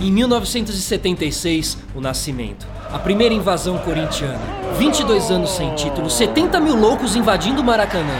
[0.00, 2.64] Em 1976, o nascimento.
[2.92, 4.38] A primeira invasão corintiana.
[4.78, 8.14] 22 anos sem título, 70 mil loucos invadindo o Maracanã.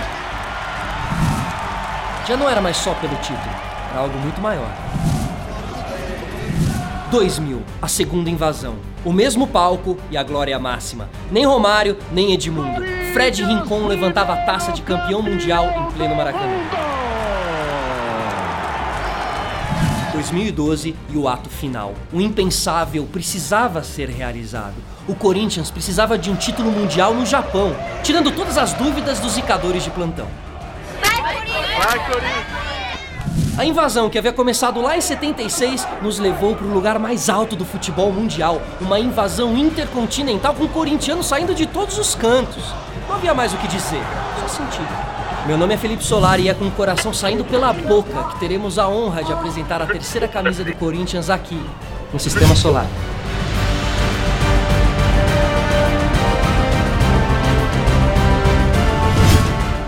[2.27, 3.55] Já não era mais só pelo título,
[3.93, 4.69] era algo muito maior.
[7.13, 8.75] 2000, a segunda invasão.
[9.05, 11.09] O mesmo palco e a glória máxima.
[11.31, 12.83] Nem Romário, nem Edmundo.
[13.13, 16.88] Fred Rincon levantava a taça de campeão mundial em pleno Maracanã.
[20.19, 21.95] 2012 e o ato final.
[22.13, 24.75] O impensável precisava ser realizado.
[25.07, 29.85] O Corinthians precisava de um título mundial no Japão, tirando todas as dúvidas dos zicadores
[29.85, 30.27] de plantão.
[31.01, 32.59] Vai, Corinthians!
[33.57, 37.55] A invasão, que havia começado lá em 76, nos levou para o lugar mais alto
[37.55, 38.61] do futebol mundial.
[38.81, 42.65] Uma invasão intercontinental com corintianos saindo de todos os cantos.
[43.09, 44.03] Não havia mais o que dizer,
[44.41, 44.83] só sentir.
[45.49, 48.79] Meu nome é Felipe Solar e é com o coração saindo pela boca que teremos
[48.79, 51.59] a honra de apresentar a terceira camisa do Corinthians aqui,
[52.13, 52.87] no Sistema Solar.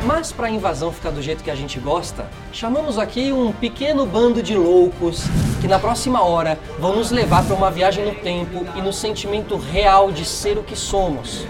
[0.07, 4.07] Mas para a invasão ficar do jeito que a gente gosta, chamamos aqui um pequeno
[4.07, 5.25] bando de loucos
[5.61, 9.59] que na próxima hora vão nos levar para uma viagem no tempo e no sentimento
[9.59, 11.45] real de ser o que somos.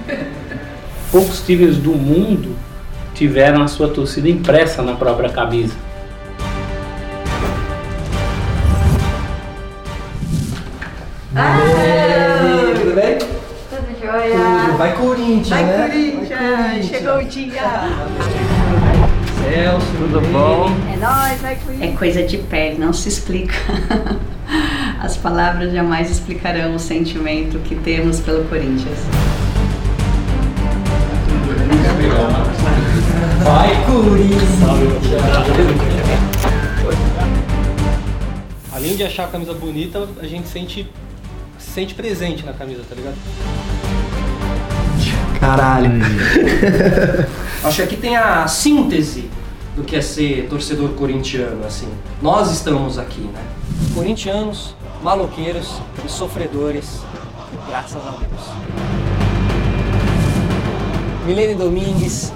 [1.12, 2.58] Poucos times do mundo
[3.20, 5.74] tiveram a sua torcida impressa na própria camisa.
[12.80, 13.18] Tudo bem?
[13.18, 14.38] Tudo jóia.
[14.78, 15.88] Vai Corinthians, Vai, né?
[15.88, 16.86] Corinthians.
[16.86, 17.62] Chegou o dia.
[19.42, 20.70] Celso, Tudo bom?
[20.92, 21.98] É nóis, vai, É Corinthians.
[21.98, 23.54] coisa de pele, não se explica.
[25.00, 28.98] As palavras jamais explicarão o sentimento que temos pelo Corinthians.
[33.44, 34.40] Vai Corinthians!
[38.72, 40.90] Além de achar a camisa bonita, a gente sente,
[41.58, 43.16] se sente presente na camisa, tá ligado?
[45.38, 45.90] Caralho.
[47.64, 49.30] Acho que aqui tem a síntese
[49.76, 51.88] do que é ser torcedor corintiano, assim.
[52.20, 53.42] Nós estamos aqui, né?
[53.94, 57.00] Corintianos, maloqueiros e sofredores,
[57.68, 58.42] graças a Deus.
[61.26, 62.32] Milene Domingues,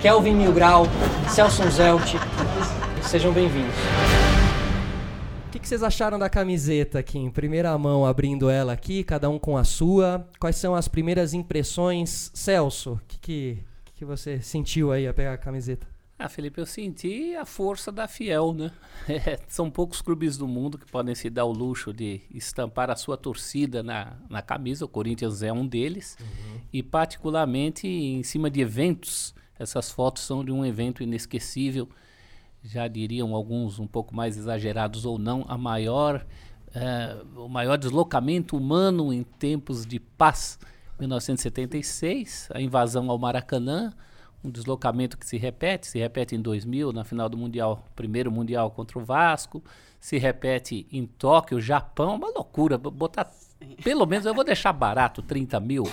[0.00, 0.84] Kelvin Milgrau,
[1.28, 2.14] Celso Zelt,
[3.02, 3.74] sejam bem-vindos.
[5.46, 9.30] O que, que vocês acharam da camiseta aqui, em primeira mão, abrindo ela aqui, cada
[9.30, 10.28] um com a sua?
[10.38, 12.30] Quais são as primeiras impressões?
[12.34, 13.58] Celso, o que, que,
[13.94, 15.86] que você sentiu aí a pegar a camiseta?
[16.18, 18.70] Ah, Felipe, eu senti a força da Fiel, né?
[19.08, 22.96] É, são poucos clubes do mundo que podem se dar o luxo de estampar a
[22.96, 24.84] sua torcida na, na camisa.
[24.84, 26.18] O Corinthians é um deles.
[26.72, 31.88] E, particularmente, em cima de eventos, essas fotos são de um evento inesquecível.
[32.62, 36.26] Já diriam alguns um pouco mais exagerados ou não, a maior,
[36.74, 40.58] eh, o maior deslocamento humano em tempos de paz.
[40.98, 43.92] 1976, a invasão ao Maracanã,
[44.46, 48.70] um deslocamento que se repete, se repete em 2000, na final do Mundial, primeiro Mundial
[48.70, 49.62] contra o Vasco,
[50.00, 53.28] se repete em Tóquio, Japão, uma loucura, bo- botar,
[53.82, 55.84] pelo menos eu vou deixar barato, 30 mil,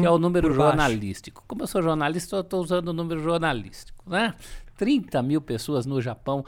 [0.00, 1.42] que é o número jornalístico.
[1.46, 4.34] Como eu sou jornalista, eu estou usando o número jornalístico, né?
[4.76, 6.44] 30 mil pessoas no Japão,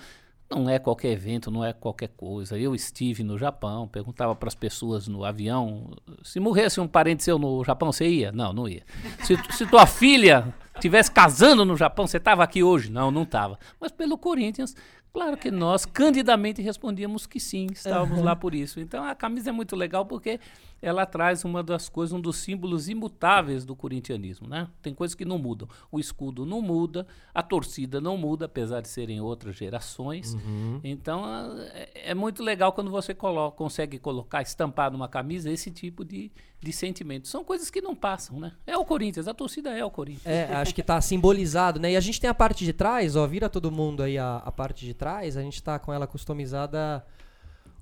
[0.50, 2.58] não é qualquer evento, não é qualquer coisa.
[2.58, 5.90] Eu estive no Japão, perguntava para as pessoas no avião,
[6.22, 8.32] se morresse um parente seu no Japão, você ia?
[8.32, 8.82] Não, não ia.
[9.24, 12.90] Se, se tua filha tivesse casando no Japão, você estava aqui hoje?
[12.90, 13.58] Não, não estava.
[13.80, 14.74] Mas pelo Corinthians,
[15.12, 18.78] claro que nós candidamente respondíamos que sim, estávamos lá por isso.
[18.80, 20.38] Então a camisa é muito legal porque
[20.80, 24.68] ela traz uma das coisas, um dos símbolos imutáveis do corintianismo, né?
[24.80, 25.68] Tem coisas que não mudam.
[25.90, 30.36] O escudo não muda, a torcida não muda, apesar de serem outras gerações.
[30.84, 35.70] Então a- é, é muito legal quando você coloca, consegue colocar, estampar numa camisa esse
[35.70, 36.30] tipo de,
[36.60, 37.28] de sentimento.
[37.28, 38.52] São coisas que não passam, né?
[38.66, 40.26] É o Corinthians, a torcida é o Corinthians.
[40.26, 41.92] É, acho que tá simbolizado, né?
[41.92, 44.50] E a gente tem a parte de trás, ó, vira todo mundo aí a, a
[44.50, 47.04] parte de trás, a gente tá com ela customizada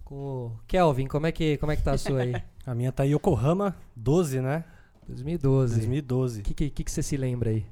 [0.05, 2.35] com o Kelvin, como é que, como é que tá a sua aí?
[2.65, 4.65] A minha tá Yokohama 12, né?
[5.09, 5.75] 2012.
[5.77, 6.41] 2012.
[6.41, 7.65] O que, que, que que você se lembra aí?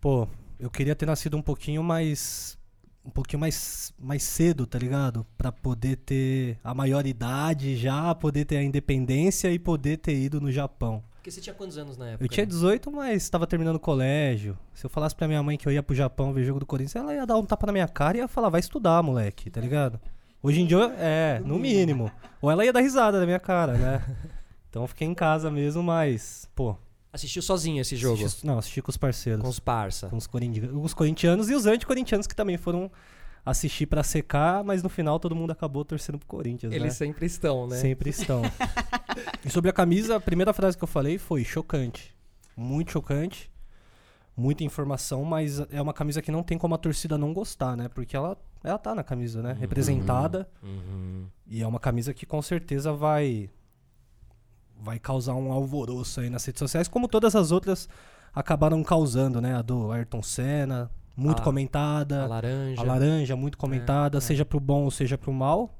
[0.00, 0.28] Pô,
[0.58, 2.57] eu queria ter nascido um pouquinho mais.
[3.08, 5.26] Um pouquinho mais, mais cedo, tá ligado?
[5.38, 10.52] Pra poder ter a maioridade já, poder ter a independência e poder ter ido no
[10.52, 11.02] Japão.
[11.14, 12.24] Porque você tinha quantos anos na época?
[12.24, 12.50] Eu tinha né?
[12.50, 14.58] 18, mas tava terminando o colégio.
[14.74, 17.02] Se eu falasse pra minha mãe que eu ia pro Japão ver jogo do Corinthians,
[17.02, 19.58] ela ia dar um tapa na minha cara e ia falar, vai estudar, moleque, tá
[19.60, 19.98] ligado?
[20.42, 22.12] Hoje em dia, eu- é, no mínimo.
[22.42, 24.04] Ou ela ia dar risada na minha cara, né?
[24.70, 26.76] Então eu fiquei em casa mesmo, mas, pô.
[27.18, 28.24] Assistiu sozinho esse jogo?
[28.24, 29.42] assisti- não, assisti com os parceiros.
[29.42, 30.08] Com os parça.
[30.08, 32.90] Com os, corinti- os corintianos e os anticorintianos que também foram
[33.44, 36.90] assistir pra secar, mas no final todo mundo acabou torcendo pro Corinthians, Eles né?
[36.90, 37.76] sempre estão, né?
[37.76, 38.42] Sempre estão.
[39.44, 42.14] e sobre a camisa, a primeira frase que eu falei foi chocante.
[42.56, 43.50] Muito chocante.
[44.36, 47.88] Muita informação, mas é uma camisa que não tem como a torcida não gostar, né?
[47.88, 49.52] Porque ela, ela tá na camisa, né?
[49.58, 50.48] Representada.
[50.62, 51.26] Uhum.
[51.46, 53.50] E é uma camisa que com certeza vai
[54.80, 57.88] vai causar um alvoroço aí nas redes sociais, como todas as outras
[58.34, 59.54] acabaram causando, né?
[59.56, 62.22] A do Ayrton Senna, muito A- comentada.
[62.22, 62.80] A laranja.
[62.80, 64.20] A laranja, muito comentada, é.
[64.20, 65.74] seja pro bom ou seja pro mal.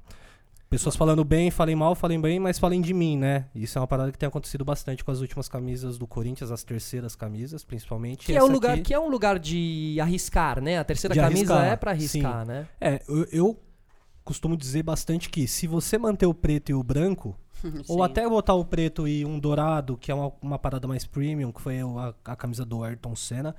[0.71, 3.47] Pessoas falando bem, falem mal, falem bem, mas falem de mim, né?
[3.55, 6.63] Isso é uma parada que tem acontecido bastante com as últimas camisas do Corinthians, as
[6.63, 8.27] terceiras camisas, principalmente.
[8.27, 10.79] Que é, o lugar, aqui- que é um lugar de arriscar, né?
[10.79, 12.67] A terceira De camisa arriscar, é pra arriscar, né?
[12.79, 13.61] É, eu, eu
[14.23, 17.35] costumo dizer bastante que se você manter o preto e o branco,
[17.89, 21.51] ou até botar o preto e um dourado, que é uma, uma parada mais premium,
[21.53, 23.55] que foi a, a camisa do Ayrton Senna,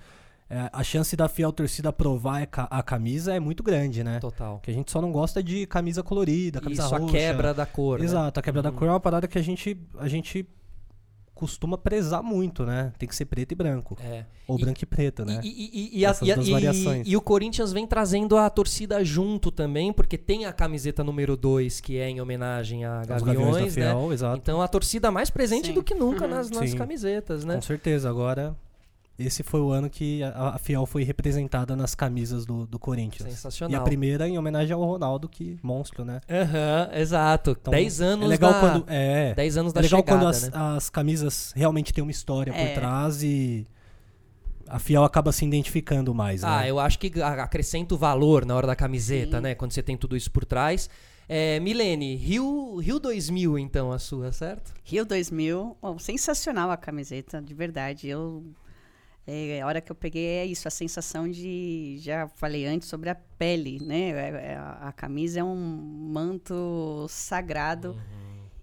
[0.50, 4.19] é, a chance da fiel torcida aprovar a ca- a camisa é muito grande, né?
[4.19, 4.60] Total.
[4.63, 7.06] Que a gente só não gosta de camisa colorida, camisa Isso, roxa.
[7.06, 8.00] a quebra da cor.
[8.00, 8.06] né?
[8.06, 8.75] Exato, a quebra da Uhum.
[8.75, 10.48] cor é uma parada que a gente, a gente
[11.39, 12.91] costuma prezar muito, né?
[13.00, 13.97] Tem que ser preto e branco.
[14.03, 14.25] É.
[14.45, 15.39] Ou E- branco e preto, né?
[15.44, 17.07] E, e- e- Essas duas e- variações.
[17.07, 21.80] e o Corinthians vem trazendo a torcida junto também, porque tem a camiseta número 2,
[21.80, 23.69] que é em homenagem a Gaviões, da né?
[23.69, 24.38] Fiel, exato.
[24.38, 25.74] Então a torcida mais presente Sim.
[25.74, 26.31] do que nunca Uhum.
[26.31, 27.56] nas, nas camisetas, né?
[27.56, 28.09] Com certeza.
[28.09, 28.56] Agora,
[29.19, 33.27] esse foi o ano que a, a Fiel foi representada nas camisas do, do Corinthians.
[33.27, 33.81] E Sensacional.
[33.81, 36.21] a primeira em homenagem ao Ronaldo, que monstro, né?
[36.30, 37.57] Aham, exato.
[37.60, 40.30] Então, 10 anos é legal da, quando é, 10 anos da é legal chegada, quando
[40.30, 40.50] as, né?
[40.54, 42.68] as camisas realmente têm uma história É.
[42.68, 43.68] por trás e
[44.68, 46.69] a Fiel acaba se identificando mais, Ah, né?
[46.69, 49.44] eu acho que acrescenta o valor na hora da camiseta, Sim.
[49.44, 49.56] né?
[49.56, 50.89] Quando você tem tudo isso por trás.
[51.31, 54.74] É, Milene, Rio, Rio 2000, então, a sua, certo?
[54.83, 58.07] Rio 2000, oh, sensacional a camiseta, de verdade.
[58.07, 58.44] Eu
[59.31, 63.10] é, a hora que eu peguei é isso, a sensação de, já falei antes sobre
[63.10, 64.10] a pele, né?
[64.10, 67.96] É- é a, a camisa é um manto sagrado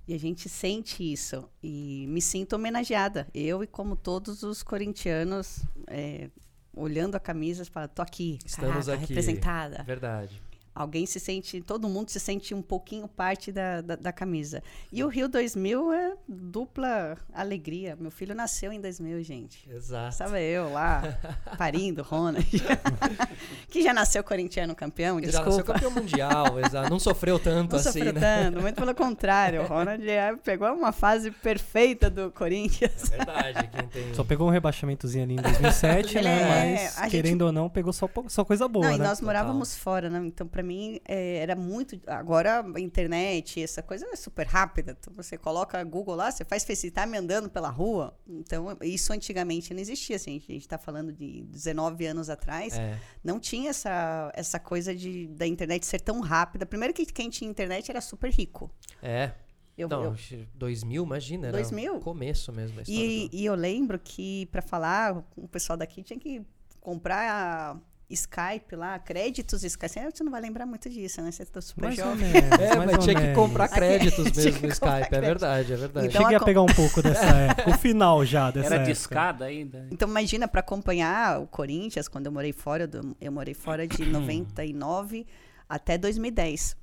[0.08, 3.26] e a gente sente isso e me sinto homenageada.
[3.34, 6.30] Eu e como todos os corintianos, é,
[6.74, 9.12] olhando a camisa, falo, tô aqui, Estamos caraca, aqui.
[9.12, 9.82] representada.
[9.84, 10.42] Verdade.
[10.78, 14.62] Alguém se sente, todo mundo se sente um pouquinho parte da, da, da camisa.
[14.92, 17.96] E o Rio 2000 é dupla alegria.
[17.98, 19.66] Meu filho nasceu em 2000, gente.
[19.70, 20.10] Exato.
[20.10, 21.18] Estava eu lá,
[21.56, 22.44] parindo, Ronald.
[23.70, 25.72] que já nasceu corintiano campeão, Ele já nasceu desculpa.
[25.80, 26.90] campeão mundial, exato.
[26.90, 28.20] Não sofreu tanto Não assim, sofreu né?
[28.44, 29.62] tanto, muito pelo contrário.
[29.62, 33.08] O Ronald é- pegou uma fase perfeita do Corinthians.
[33.08, 34.12] Verdade, quem tem...
[34.14, 36.36] Só pegou um rebaixamentozinho ali em 2007, Ele né?
[36.36, 39.08] é, Mas, a gente- querendo ou não, pegou só, só coisa boa, Não, e né?
[39.08, 40.22] nós morávamos fora, né?
[40.26, 41.98] Então, pra mim, é, era muito.
[42.06, 44.96] Agora, a internet, essa coisa é super rápida.
[44.98, 48.18] Então, você coloca Google lá, você faz FaceTime andando pela rua.
[48.28, 50.16] Então, isso antigamente não existia.
[50.16, 52.76] Assim, a gente tá falando de 19 anos atrás.
[52.76, 56.66] É, Não tinha essa, essa coisa de, da internet ser tão rápida.
[56.66, 58.70] Primeiro que quem tinha internet era super rico.
[59.02, 59.32] é.
[59.78, 61.96] Eu, não, eu- 2000, imagina, era 2000?
[61.96, 62.80] o começo mesmo.
[62.88, 66.40] E, e eu lembro que, para falar, o pessoal daqui tinha que
[66.80, 70.10] comprar Skype lá, créditos Skype.
[70.14, 71.32] Você não vai lembrar muito disso, né?
[71.32, 72.28] Você tá super Mais jovem.
[72.30, 73.36] menos, É, mas tinha que menos.
[73.36, 76.06] comprar créditos mesmo que no Skype, é verdade, é verdade.
[76.06, 77.70] Então, Cheguei a a pegar um pouco dessa época.
[77.70, 78.92] O final já dessa Era época.
[78.92, 79.88] discada ainda.
[79.90, 84.04] Então, imagina, para acompanhar o Corinthians, quando eu morei fora, do- eu morei fora de
[84.06, 85.26] 99
[85.68, 86.76] até 2010.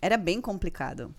[0.00, 1.12] Era bem complicado.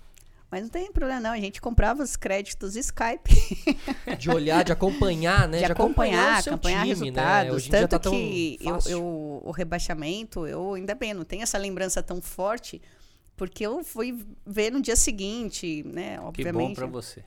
[0.51, 1.31] Mas não tem problema, não.
[1.31, 3.31] A gente comprava os créditos Skype.
[4.19, 5.59] De olhar, de acompanhar, né?
[5.59, 7.51] de acompanhar, o seu acompanhar time, resultados.
[7.53, 7.57] Né?
[7.57, 11.57] Em dia Tanto tá que eu, eu- o rebaixamento, eu ainda bem, não tenho essa
[11.57, 12.81] lembrança tão forte,
[13.37, 16.15] porque eu fui ver no dia seguinte, né?
[16.15, 16.75] Que bom Obviamente.
[16.75, 17.23] pra você.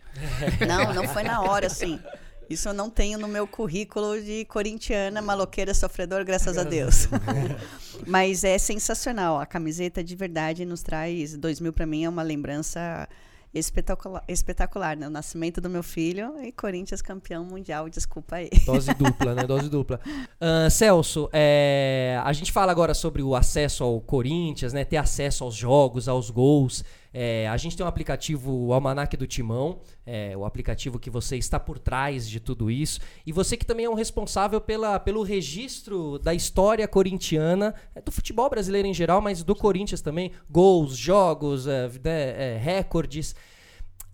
[0.68, 1.98] Não, não foi na hora, assim.
[2.48, 7.08] Isso eu não tenho no meu currículo de corintiana, maloqueira, sofredor, graças a Deus.
[8.06, 9.38] Mas é sensacional.
[9.38, 11.36] A camiseta de verdade nos traz.
[11.36, 13.08] 2000 para mim é uma lembrança
[13.54, 15.06] espetacular, espetacular né?
[15.06, 17.88] O nascimento do meu filho e Corinthians campeão mundial.
[17.88, 18.50] Desculpa aí.
[18.66, 19.44] Dose dupla, né?
[19.44, 20.00] Dose dupla.
[20.40, 24.84] Ahn, Celso, é, a gente fala agora sobre o acesso ao Corinthians, né?
[24.84, 26.84] Ter acesso aos jogos, aos gols.
[27.16, 31.60] É, a gente tem um aplicativo, Almanac do Timão, é, o aplicativo que você está
[31.60, 32.98] por trás de tudo isso.
[33.24, 38.10] E você que também é um responsável pela, pelo registro da história corintiana, é, do
[38.10, 40.32] futebol brasileiro em geral, mas do Corinthians também.
[40.50, 43.36] Gols, jogos, é, né, é, recordes.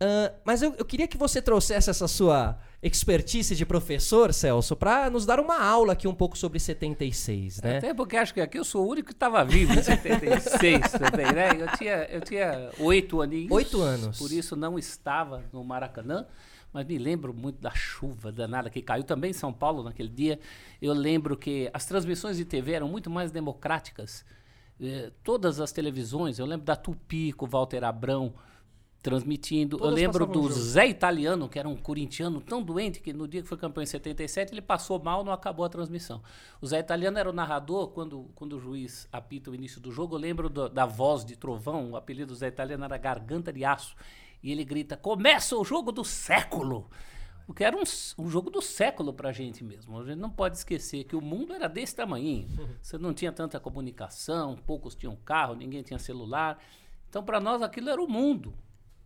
[0.00, 5.10] Ah, mas eu, eu queria que você trouxesse essa sua expertise de professor, Celso, para
[5.10, 7.78] nos dar uma aula aqui um pouco sobre 76, né?
[7.78, 11.32] Até porque acho que aqui eu sou o único que estava vivo em 76 também,
[11.32, 11.50] né?
[11.58, 13.50] Eu tinha, eu tinha oito aninhos.
[13.50, 14.18] Oito anos.
[14.18, 16.26] Por isso não estava no Maracanã.
[16.72, 20.38] Mas me lembro muito da chuva danada que caiu também em São Paulo naquele dia.
[20.80, 24.24] Eu lembro que as transmissões de TV eram muito mais democráticas.
[24.80, 28.32] eh, todas as televisões, eu lembro da Tupi com o Walter Abrão
[29.02, 29.76] transmitindo.
[29.78, 30.32] Todas eu lembro do.
[30.52, 33.86] Zé Italiano, que era um corintiano tão doente que no dia que foi campeão em
[33.86, 36.22] 77 ele passou mal, não acabou a transmissão.
[36.60, 40.16] O Zé Italiano era o narrador quando, quando o juiz apita o início do jogo.
[40.16, 43.64] Eu lembro do- da voz de trovão, o apelido do Zé Italiano era Garganta de
[43.64, 43.94] Aço.
[44.42, 46.88] E ele grita: Começa o jogo do século!
[47.48, 47.82] O que era um,
[48.16, 49.98] um jogo do século pra gente mesmo.
[49.98, 52.46] A gente não pode esquecer que o mundo era desse tamanho.
[52.80, 56.62] Você não tinha tanta comunicação, poucos tinham carro, ninguém tinha celular.
[57.08, 58.54] Então, para nós, aquilo era o mundo.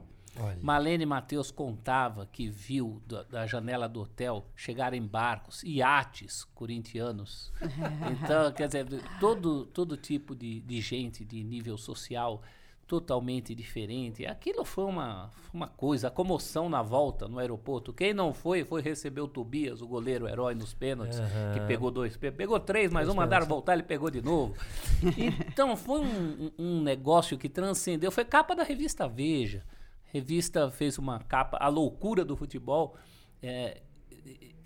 [0.62, 7.52] Marlene Matheus contava que viu da, da janela do hotel chegarem barcos, iates corintianos.
[8.24, 8.86] Então, quer dizer,
[9.20, 12.42] todo, todo tipo de, de gente de nível social
[12.88, 14.26] totalmente diferente.
[14.26, 17.94] Aquilo foi uma, foi uma coisa, a comoção na volta no aeroporto.
[17.94, 21.20] Quem não foi, foi receber o Tobias, o goleiro herói nos pênaltis,
[21.54, 22.18] que pegou dois.
[22.18, 24.56] Pegou três, mas um mandaram voltar, ele pegou de novo.
[25.18, 28.12] Então, foi um- um negócio que transcendeu.
[28.12, 29.64] Foi capa da revista Veja.
[30.12, 32.96] Revista fez uma capa, A Loucura do Futebol.
[33.42, 33.82] é,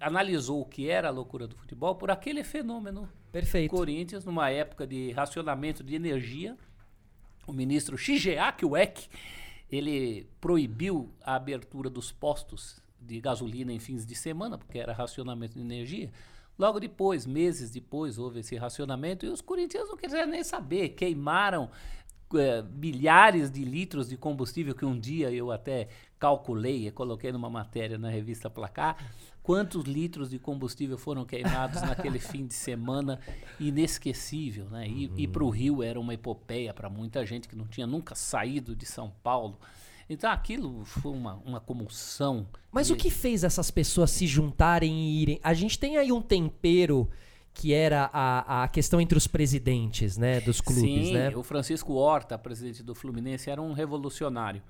[0.03, 3.71] analisou o que era a loucura do futebol por aquele fenômeno Perfeito.
[3.71, 6.57] Corinthians, numa época de racionamento de energia,
[7.47, 9.09] o ministro Shigeaki Ueki,
[9.71, 15.55] ele proibiu a abertura dos postos de gasolina em fins de semana, porque era racionamento
[15.55, 16.11] de energia.
[16.59, 20.89] Logo depois, meses depois, houve esse racionamento e os corintianos não quiseram nem saber.
[20.89, 21.71] Queimaram
[22.35, 25.87] eh, milhares de litros de combustível que um dia eu até
[26.19, 28.97] calculei e coloquei numa matéria na revista Placar.
[29.41, 33.19] Quantos litros de combustível foram queimados naquele fim de semana
[33.59, 34.87] inesquecível, né?
[34.87, 38.15] E, e para o Rio era uma epopeia para muita gente que não tinha nunca
[38.15, 39.57] saído de São Paulo.
[40.09, 42.47] Então aquilo foi uma, uma comoção.
[42.71, 45.39] Mas E- o que fez essas pessoas se juntarem e irem?
[45.43, 47.09] A gente tem aí um tempero
[47.53, 51.29] que era a, a questão entre os presidentes, né, dos clubes, Sim, né?
[51.35, 54.61] o Francisco Horta, presidente do Fluminense, era um revolucionário.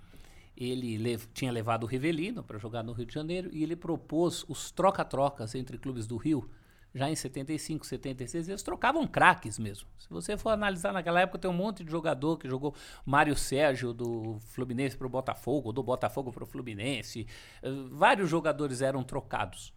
[0.56, 4.46] Ele lev- tinha levado o Rivelino para jogar no Rio de Janeiro e ele propôs
[4.48, 6.48] os troca-trocas entre clubes do Rio.
[6.96, 9.88] Já em 75, 76, eles trocavam craques mesmo.
[9.98, 13.92] Se você for analisar naquela época, tem um monte de jogador que jogou Mário Sérgio
[13.94, 17.26] do Fluminense para o Botafogo, do Botafogo para o Fluminense.
[17.64, 19.74] Eh, vários jogadores eram trocados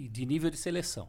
[0.00, 1.08] e de nível de seleção.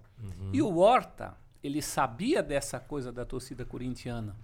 [0.52, 4.36] E o Horta, ele sabia dessa coisa da torcida corintiana.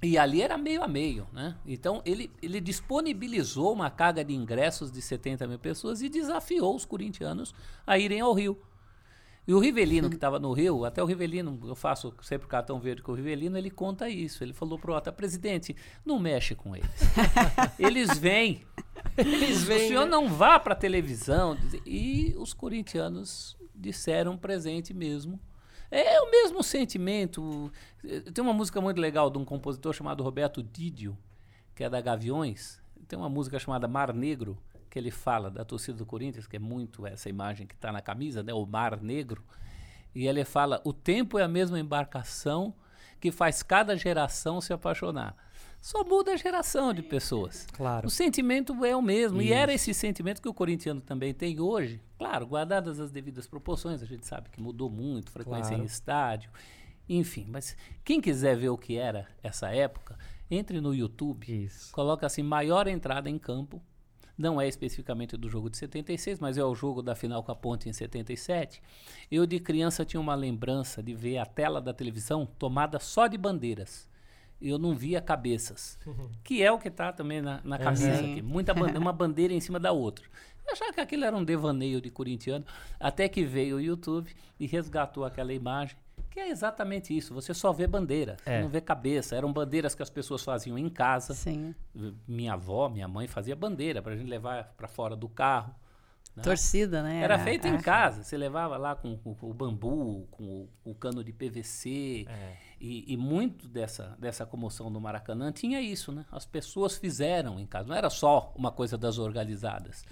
[0.00, 1.56] E ali era meio a meio, né?
[1.66, 6.84] Então ele, ele disponibilizou uma carga de ingressos de 70 mil pessoas e desafiou os
[6.84, 7.54] corintianos
[7.86, 8.56] a irem ao Rio.
[9.46, 13.02] E o Rivelino, que estava no Rio, até o Rivelino, eu faço sempre cartão verde
[13.02, 14.42] com o Rivelino, ele conta isso.
[14.42, 16.88] Ele falou pro Ota, presidente, não mexe com eles.
[17.78, 18.62] eles vêm.
[19.18, 20.10] Eles O vêm, senhor né?
[20.10, 21.58] não vá para televisão.
[21.84, 25.38] E os corintianos disseram presente mesmo.
[25.90, 27.70] É o mesmo sentimento.
[28.04, 31.16] Eh, Tem uma música muito legal de um compositor chamado Roberto Didio,
[31.74, 32.80] que é da Gaviões.
[33.06, 34.58] Tem uma música chamada Mar Negro,
[34.90, 38.00] que ele fala da torcida do Corinthians, que é muito essa imagem que está na
[38.00, 38.52] camisa, né?
[38.52, 39.44] o Mar Negro.
[40.14, 42.74] E ele fala: o tempo é a mesma embarcação
[43.20, 45.36] que faz cada geração se apaixonar.
[45.80, 47.66] Só muda a geração de pessoas.
[47.72, 48.06] Claro.
[48.06, 49.42] O sentimento é o mesmo.
[49.42, 52.00] E era esse sentimento que o corintiano também tem hoje.
[52.18, 55.82] Claro, guardadas as devidas proporções, a gente sabe que mudou muito, frequência Claro.
[55.82, 56.50] em estádio,
[57.08, 57.46] enfim.
[57.48, 60.16] Mas quem quiser ver o que era essa época,
[60.50, 61.92] entre no YouTube, Isso.
[61.92, 63.82] coloca assim, maior entrada em campo.
[64.36, 67.54] Não é especificamente do jogo de 76, mas é o jogo da final com a
[67.54, 68.82] Ponte em 77.
[69.30, 73.38] Eu, de criança, tinha uma lembrança de ver a tela da televisão tomada só de
[73.38, 74.10] bandeiras.
[74.60, 75.98] Eu não via cabeças,
[76.42, 78.32] que é o que está também na, na camisa Sim.
[78.32, 78.42] aqui.
[78.42, 80.24] Muita bandeira, uma bandeira em cima da outra.
[80.70, 82.64] Achava que aquilo era um devaneio de corintiano,
[82.98, 85.96] até que veio o YouTube e resgatou aquela imagem,
[86.30, 87.32] que é exatamente isso.
[87.34, 88.62] Você só vê bandeira, você É.
[88.62, 89.36] não vê cabeça.
[89.36, 91.32] Eram bandeiras que as pessoas faziam em casa.
[91.34, 91.74] Sim.
[92.26, 95.72] Minha avó, minha mãe fazia bandeira para a gente levar para fora do carro.
[96.34, 96.42] né?
[96.42, 97.20] Torcida, né?
[97.22, 97.80] Era feito em é.
[97.80, 98.24] casa.
[98.24, 100.42] Você levava lá com, com o bambu, com
[100.84, 102.26] o, o cano de PVC.
[102.28, 102.56] É.
[102.80, 106.24] E, e muito dessa, dessa comoção do Maracanã tinha isso, né?
[106.32, 107.88] As pessoas fizeram em casa.
[107.88, 110.04] Não era só uma coisa das organizadas.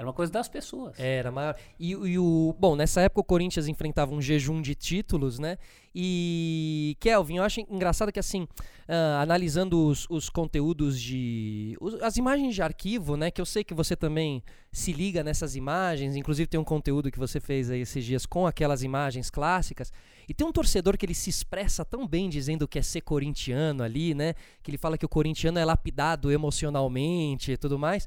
[0.00, 0.98] Era uma coisa das pessoas.
[0.98, 1.54] Era maior.
[1.78, 2.56] E, e o.
[2.58, 5.58] Bom, nessa época o Corinthians enfrentava um jejum de títulos, né?
[5.94, 6.96] E.
[6.98, 8.48] Kelvin, eu acho engraçado que, assim,
[8.88, 11.76] ah, analisando os, os conteúdos de.
[11.82, 13.30] os- as imagens de arquivo, né?
[13.30, 14.42] Que eu sei que você também
[14.72, 16.16] se liga nessas imagens.
[16.16, 19.92] Inclusive, tem um conteúdo que você fez aí esses dias com aquelas imagens clássicas.
[20.26, 23.82] E tem um torcedor que ele se expressa tão bem dizendo que é ser corintiano
[23.82, 24.32] ali, né?
[24.62, 28.06] Que ele fala que o corintiano é lapidado emocionalmente e tudo mais.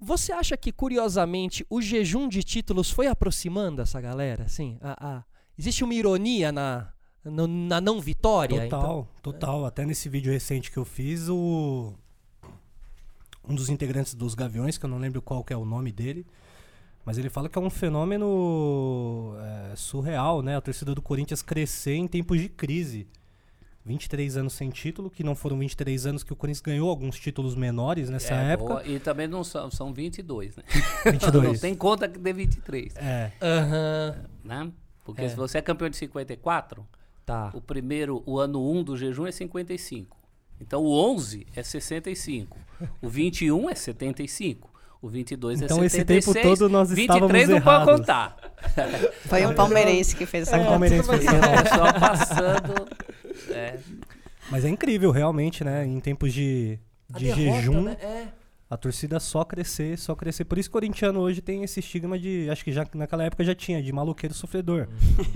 [0.00, 4.44] Você acha que, curiosamente, o jejum de títulos foi aproximando essa galera?
[4.44, 5.24] Assim, a, a-
[5.58, 6.88] existe uma ironia na,
[7.24, 8.62] no- na não vitória?
[8.64, 9.64] Total, Então, total.
[9.64, 11.94] Até nesse vídeo recente que eu fiz, o
[13.48, 16.26] um dos integrantes dos Gaviões, que eu não lembro qual que é o nome dele,
[17.04, 19.34] mas ele fala que é um fenômeno
[19.72, 20.56] é, surreal, né?
[20.56, 23.06] A torcida do Corinthians crescer em tempos de crise.
[23.86, 27.54] 23 anos sem título, que não foram 23 anos que o Corinthians ganhou alguns títulos
[27.54, 28.74] menores nessa É, época.
[28.74, 28.86] boa.
[28.86, 30.64] E também não são, são 22, né?
[31.06, 31.44] 22.
[31.44, 33.30] Não tem conta que dê 23, É.
[33.40, 34.72] Aham, né?
[35.04, 35.28] Porque É.
[35.28, 36.84] se você é campeão de 54,
[37.24, 37.50] tá.
[37.54, 40.16] o primeiro, o ano 1 do jejum é 55.
[40.60, 42.56] Então o 11 é 65.
[43.00, 44.68] O 21 é 75.
[45.00, 46.24] O 22 Então, é esse 76.
[46.34, 48.36] tempo todo nós 23 não estávamos pode contar.
[49.26, 50.70] Foi um palmeirense que fez essa É um conta.
[50.70, 51.68] palmeirense fez essa conta.
[51.76, 52.88] só passando.
[53.56, 53.78] É.
[54.50, 55.84] Mas é incrível, realmente, né?
[55.86, 56.78] Em tempos de,
[57.12, 57.96] A de derrota, jejum, né?
[58.00, 58.28] É.
[58.70, 60.44] a torcida só crescer, só crescer.
[60.44, 62.48] Por isso que o corintiano hoje tem esse estigma de.
[62.50, 64.88] Acho que já naquela época já tinha, de maloqueiro sofredor.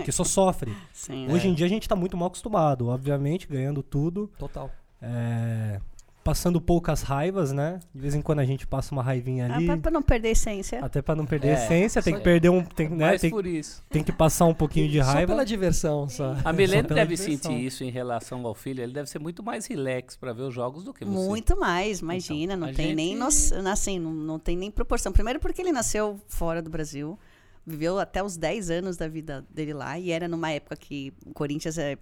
[0.04, 0.72] que só sofre.
[0.92, 1.50] Sim, Hoje É.
[1.50, 4.30] em dia a gente tá muito mal acostumado, obviamente, ganhando tudo.
[4.38, 4.70] Total.
[5.02, 5.80] é,
[6.22, 7.80] passando poucas raivas, né?
[7.94, 9.66] De vez em quando a gente passa uma raivinha Ah, ali.
[9.66, 10.84] pra, pra não perder a essência.
[10.84, 12.62] Até pra não perder a É, essência, tem só- que perder um.
[12.62, 13.82] Tem, né, Mas tem, por isso.
[13.88, 15.32] tem que passar um pouquinho de Só raiva.
[15.32, 16.36] pela diversão, só.
[16.44, 17.50] A Milene deve diversão.
[17.52, 18.82] sentir isso em relação ao filho.
[18.82, 21.26] Ele deve ser muito mais relax pra ver os jogos do que você.
[21.26, 25.12] Muito mais, imagina, Então, não tem nem gente- noção, assim, não, não tem nem proporção.
[25.12, 27.18] Primeiro porque ele nasceu fora do Brasil,
[27.66, 31.32] viveu até os 10 anos da vida dele lá e era numa época que o
[31.32, 31.96] Corinthians é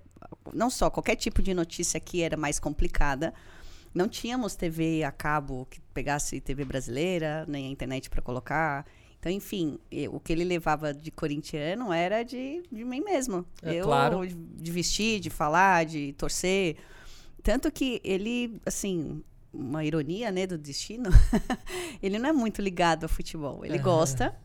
[0.53, 3.33] não só qualquer tipo de notícia aqui era mais complicada.
[3.95, 8.87] Não tínhamos TV a cabo que pegasse TV brasileira, nem a internet para colocar.
[9.19, 13.45] Então, enfim, e- o que ele levava de corintiano era de, de mim mesmo.
[13.63, 14.21] É, Eu, claro.
[14.27, 16.77] de vestir, de falar, de torcer.
[17.43, 19.23] Tanto que ele, assim,
[19.53, 21.11] uma ironia, né, do destino,
[22.03, 23.65] ele não é muito ligado ao futebol.
[23.65, 23.83] Ele Aham.
[23.85, 24.37] gosta,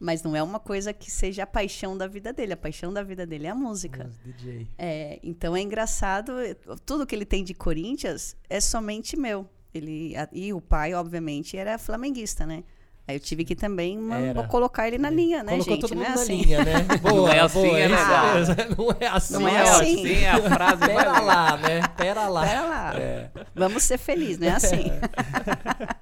[0.00, 2.54] mas não é uma coisa que seja a paixão da vida dele.
[2.54, 4.10] A paixão da vida dele é a música.
[4.24, 4.66] DJ.
[4.78, 9.46] É, então é engraçado, eh, tudo que ele tem de Corinthians é somente meu.
[9.74, 12.64] Ele, a- e o pai, obviamente, era flamenguista, né?
[13.06, 14.46] Aí eu tive que também ma- Era.
[14.46, 15.80] colocar ele na linha, né, Colocou gente?
[15.82, 16.42] todo Não mundo é na assim.
[16.42, 16.72] linha, né?
[17.02, 18.54] Boa, é assim, boa, é mesmo.
[18.78, 19.32] Não é assim.
[19.34, 20.06] Não é assim.
[20.06, 21.56] Sim, a frase Pera lá.
[21.56, 21.80] né?
[21.96, 22.46] Pera lá.
[22.46, 22.92] Pera lá.
[22.96, 23.30] É.
[23.54, 24.84] Vamos ser felizes, não é assim?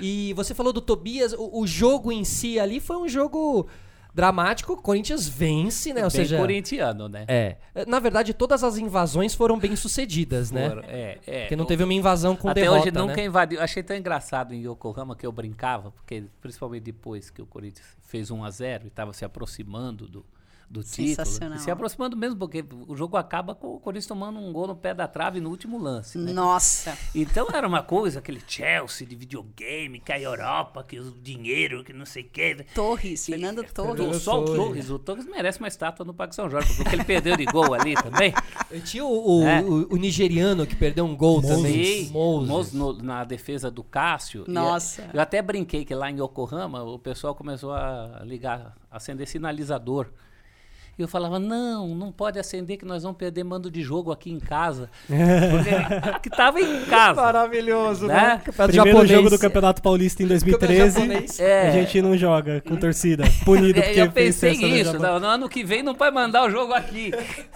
[0.00, 3.66] E você falou do Tobias, o, o jogo em si ali foi um jogo
[4.14, 4.72] dramático.
[4.72, 6.02] O Corinthians vence, né?
[6.04, 7.24] Ou Bem seja, corintiano, né?
[7.28, 7.56] é.
[7.86, 10.68] Na verdade, todas as invasões foram bem sucedidas, né?
[10.70, 11.40] Foram- É, é.
[11.42, 13.24] Porque não teve uma invasão com Até derrota, hoje nunca né?
[13.26, 13.60] invadiu.
[13.60, 18.30] Achei tão engraçado em Yokohama que eu brincava, porque principalmente depois que o Corinthians fez
[18.30, 20.24] 1 a 0 e estava se aproximando do,
[20.68, 21.08] do título.
[21.08, 21.58] Sensacional.
[21.58, 24.74] E se aproximando mesmo, porque o jogo acaba com o Corinthians tomando um gol no
[24.76, 26.18] pé da trave no último lance.
[26.18, 26.32] né?
[26.32, 26.98] Nossa.
[27.14, 31.92] Então era uma coisa, aquele Chelsea de videogame, que a Europa, que o dinheiro, que
[31.92, 32.66] não sei o quê.
[32.74, 34.22] Torres, Fernando Torres.
[34.22, 34.90] Só o Torres.
[34.90, 37.94] O Torres merece uma estátua no Parque São Jorge, porque ele perdeu de gol ali
[37.94, 38.32] também.
[38.72, 39.62] E Tinha o, o- É.
[39.62, 41.84] o- o nigeriano que perdeu um gol também.
[42.06, 42.48] Sim, Moses.
[42.48, 44.44] Moses no- na defesa do Cássio.
[44.48, 45.08] E Nossa.
[45.14, 50.08] Eu até brinquei que lá em Yokohama o pessoal começou a ligar, acender sinalizador.
[50.98, 54.30] E eu falava, não, não pode acender que nós vamos perder mando de jogo aqui
[54.30, 54.88] em casa.
[55.06, 57.20] Porque que tava em casa.
[57.20, 58.14] Maravilhoso, Né?
[58.14, 58.42] né?
[58.44, 59.10] Primeiro japonês.
[59.10, 60.94] jogo do Campeonato Paulista em 2013.
[61.00, 61.38] japonês.
[61.40, 61.68] É.
[61.68, 63.24] A gente não joga com torcida.
[63.44, 65.12] Punido É, porque eu fez pensei festa no isso, Japão.
[65.14, 67.10] não, no ano que vem não vai mandar o jogo aqui.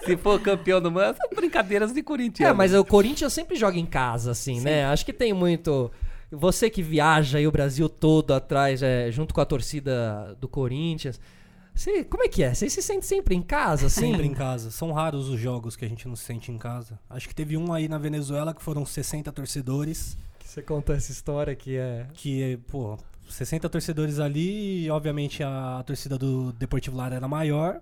[0.05, 2.47] Se for campeão do mundo, são brincadeiras de Corinthians.
[2.47, 4.85] É, mas o Corinthians sempre joga em casa, assim, né?
[4.85, 5.89] Acho que tem muito.
[6.31, 11.19] Você que viaja aí o Brasil todo atrás, é, junto com a torcida do Corinthians.
[11.73, 12.53] Você, como é que é?
[12.53, 14.11] Você se sente sempre em casa, assim?
[14.11, 14.69] Sempre em casa.
[14.71, 16.99] São raros os jogos que a gente não se sente em casa.
[17.09, 20.17] Acho que teve um aí na Venezuela que foram 60 torcedores.
[20.43, 22.07] Você conta essa história que é.
[22.13, 22.97] Que, pô,
[23.29, 27.81] 60 torcedores ali e obviamente a torcida do Deportivo Lara era maior.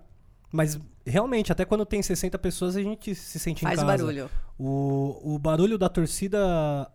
[0.52, 3.86] Mas realmente, até quando tem 60 pessoas, a gente se sente em Faz casa.
[3.86, 4.30] barulho.
[4.58, 6.90] O, o barulho da torcida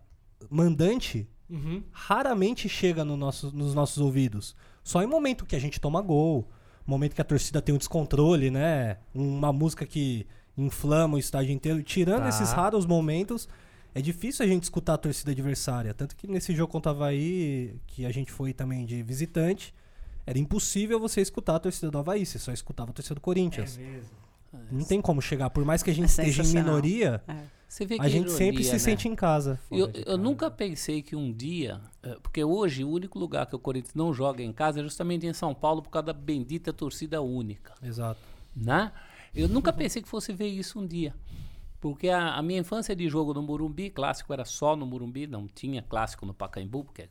[0.50, 1.82] mandante Uhum.
[1.92, 4.56] raramente chega no nosso- nos nossos ouvidos.
[4.82, 6.48] Só em momento que a gente toma gol,
[6.86, 8.98] momento que a torcida tem um descontrole, né?
[9.14, 11.82] Uma música que inflama o estádio inteiro.
[11.82, 12.28] Tirando Tá.
[12.28, 13.48] esses raros momentos,
[13.94, 15.92] é difícil a gente escutar a torcida adversária.
[15.94, 19.74] Tanto que nesse jogo contra o Havaí, que a gente foi também de visitante,
[20.26, 23.78] era impossível você escutar a torcida do Havaí, você só escutava a torcida do Corinthians.
[24.70, 25.50] Não tem como chegar.
[25.50, 27.22] Por mais que a gente É esteja em minoria,
[27.68, 28.78] Você vê que a gente sempre ironia, se né?
[28.78, 29.58] sente em casa.
[29.70, 33.58] Eu, eu nunca pensei que um dia, eh, porque hoje o único lugar que o
[33.58, 37.20] Corinthians não joga em casa é justamente em São Paulo por causa da bendita torcida
[37.20, 38.20] única, Exato.
[38.54, 38.92] né?
[39.34, 41.14] Eu nunca pensei que fosse ver isso um dia.
[41.80, 45.46] Porque a, a minha infância de jogo no Morumbi, clássico era só no Morumbi, não
[45.46, 47.08] tinha clássico no Pacaembu, porque é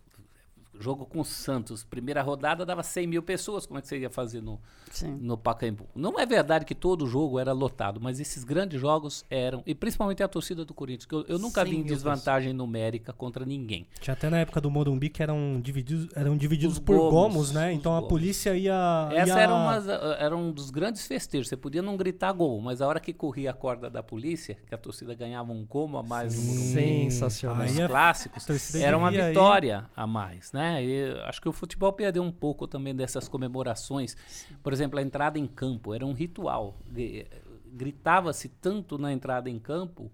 [0.79, 4.09] jogo com o Santos, primeira rodada dava 100 mil pessoas, como é que você ia
[4.09, 4.59] fazer no,
[4.91, 5.17] Sim.
[5.21, 5.87] no Pacaembu.
[5.95, 10.23] Não é verdade que todo jogo era lotado, mas esses grandes jogos eram, e principalmente
[10.23, 13.87] a torcida do Corinthians, que eu, eu nunca 100 vi em desvantagem numérica contra ninguém.
[13.99, 17.51] Tinha até na época do Morumbi que eram divididos, eram divididos Os por gomos, gomos,
[17.51, 17.73] né?
[17.73, 18.09] Então a gomos.
[18.09, 19.09] polícia ia.
[19.11, 19.39] Essa ia...
[19.39, 21.47] era, umas, era um dos grandes festejos.
[21.47, 24.73] Você podia não gritar gol, mas a hora que corria a corda da polícia, que
[24.73, 27.61] a torcida ganhava um gomo a mais no Morumbi, Sensacional.
[27.61, 30.64] Aí os a clássicos, era uma vitória a mais, né?
[30.83, 34.15] E acho que o futebol perdeu um pouco também dessas comemorações.
[34.63, 36.77] Por exemplo, a entrada em campo era um ritual.
[36.87, 37.27] Gri-
[37.73, 40.11] Gritava-se tanto na entrada em campo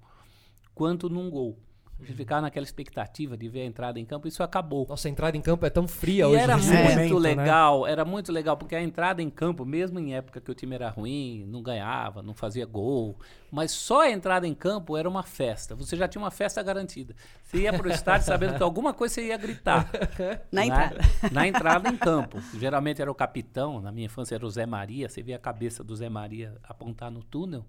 [0.74, 1.60] quanto num gol.
[2.02, 4.88] A gente ficava naquela expectativa de ver a entrada em campo, isso acabou.
[4.90, 6.38] Nossa, a entrada em campo é tão fria E hoje.
[6.38, 6.64] era né?
[6.64, 7.30] muito momento, né?
[7.36, 10.74] legal, era muito legal, porque a entrada em campo, mesmo em época que o time
[10.74, 13.16] era ruim, não ganhava, não fazia gol,
[13.52, 15.76] mas só a entrada em campo era uma festa.
[15.76, 17.16] Você já tinha uma festa garantida.
[17.44, 19.88] Você ia pro estádio sabendo que alguma coisa você ia gritar.
[20.52, 20.68] Na né?
[20.68, 20.98] entrada.
[21.32, 22.42] Na entrada em campo.
[22.58, 25.84] Geralmente era o capitão, na minha infância era o Zé Maria, você via a cabeça
[25.84, 27.64] do Zé Maria apontar no túnel,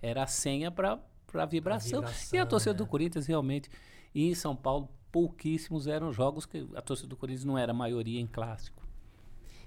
[0.00, 0.98] era a senha para
[1.34, 2.04] a vibração.
[2.32, 3.68] E a torcida do Corinthians realmente,
[4.14, 7.74] e em São Paulo, pouquíssimos eram jogos que a torcida do Corinthians não era a
[7.74, 8.86] maioria em clássico.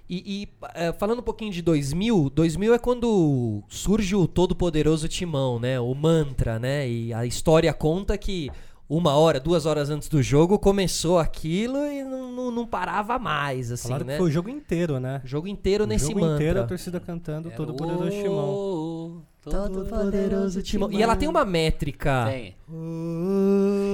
[0.08, 5.60] E, e, eh, falando um pouquinho de 2000, 2000 é quando surge o todo-poderoso Timão,
[5.60, 5.78] né?
[5.78, 6.88] O mantra, né?
[6.88, 8.50] E a história conta que
[8.88, 13.70] uma hora, duas horas antes do jogo começou aquilo e não, não, não parava mais,
[13.70, 14.14] assim, Falaram né?
[14.14, 15.20] que foi o jogo inteiro, né?
[15.24, 16.34] O jogo inteiro o nesse jogo mantra.
[16.34, 19.22] inteiro a torcida cantando todo poderoso Timão.
[19.42, 19.68] Timão.
[19.68, 20.90] Todo-poderoso Timão.
[20.92, 22.26] E ela tem uma métrica.
[22.30, 22.54] Tem.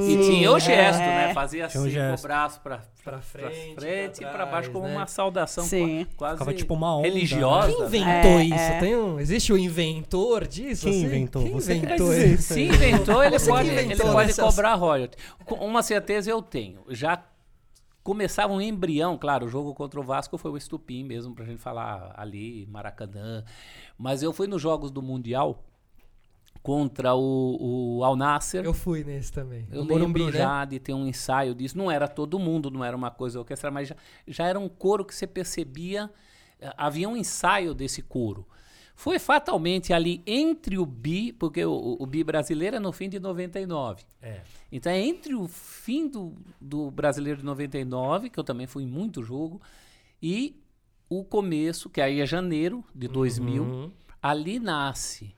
[0.09, 1.29] E tinha o gesto, É.
[1.29, 1.35] né?
[1.35, 2.23] Fazia Tinha um assim com o gesto.
[2.23, 4.97] braço pra, Pra pra frente, frente, pra e pra baixo trás, como né?
[4.97, 6.05] uma saudação Sim.
[6.17, 7.69] qua- quase Ficava tipo uma onda, religiosa.
[7.89, 8.21] Quem né?
[8.21, 8.55] inventou É, isso?
[8.73, 8.79] é.
[8.81, 10.83] Tem um, existe o inventor disso?
[10.87, 11.05] Quem assim?
[11.05, 11.43] inventou?
[11.43, 12.55] Quem Você inventou isso?
[12.55, 15.17] Se inventou, ele Você pode, ele inventou pode nessas- cobrar royalty.
[15.45, 16.81] Com uma certeza eu tenho.
[16.89, 17.23] Já
[18.07, 21.61] começava um embrião, claro, o jogo contra o Vasco foi o estupim mesmo pra gente
[21.61, 23.43] falar ali, Maracanã.
[23.99, 25.65] Mas eu fui nos jogos do Mundial
[26.63, 28.65] contra o, o Al Nasser.
[28.65, 29.67] Eu fui nesse também.
[29.73, 30.39] Eu Morumbi, lembro né?
[30.39, 31.77] já de ter um ensaio disso.
[31.77, 33.97] Não era todo mundo, não era uma coisa orquestra, mas já,
[34.29, 36.09] já era um coro que você percebia.
[36.61, 38.47] eh, Havia um ensaio desse coro.
[38.97, 43.21] Foi fatalmente ali entre o bi, porque o, o bi brasileiro é no fim de
[43.21, 44.05] 99.
[44.23, 44.41] É.
[44.73, 48.87] Então é entre o fim do, do brasileiro de 99, que eu também fui em
[48.87, 49.61] muito jogo,
[50.21, 50.59] e
[51.11, 53.63] o começo, que aí é janeiro de 2000.
[53.63, 53.93] Uhum.
[54.21, 55.37] Ali nasce.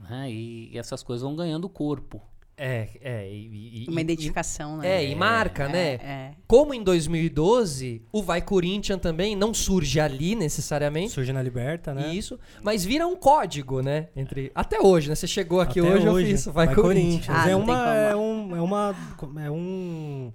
[0.00, 2.22] né, E essas coisas vão ganhando corpo.
[2.56, 3.28] É, é.
[3.30, 5.02] E, e- Uma e- identificação, né?
[5.02, 5.94] É, e marca, né?
[5.94, 6.30] É.
[6.46, 11.12] Como em 2012, o Vai Corinthians também não surge ali necessariamente.
[11.12, 12.14] Surge na Liberta, né?
[12.14, 14.08] Isso, mas vira um código, né?
[14.14, 15.14] Entre até hoje, né?
[15.14, 17.36] Você chegou aqui Até hoje, eu fiz, vai, Corinthians.
[17.36, 18.56] Ah, é, não tem uma, é um.
[18.56, 18.96] É uma.
[19.44, 20.32] É um.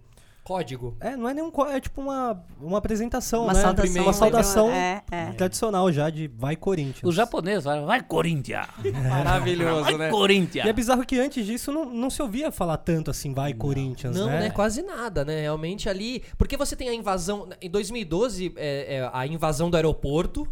[0.50, 0.98] Código.
[1.00, 1.52] É, não é nenhum.
[1.52, 3.62] co- É tipo uma, uma apresentação, Uma né?
[3.62, 4.04] saudação.
[4.04, 5.26] Uma saudação É, é.
[5.34, 7.04] tradicional já de Vai Corinthians.
[7.04, 8.66] Os japoneses falam, vai Corinthians!
[9.08, 10.10] Maravilhoso, Vai né?
[10.10, 10.66] Corinthians!
[10.66, 14.16] E é bizarro que antes disso não, não se ouvia falar tanto assim, Vai Corinthians,
[14.16, 14.40] Não, né?
[14.40, 14.50] né?
[14.50, 15.42] Quase nada, né?
[15.42, 16.24] Realmente ali.
[16.36, 17.48] Porque você tem a invasão.
[17.62, 20.48] Em 2012, é, é a invasão do aeroporto,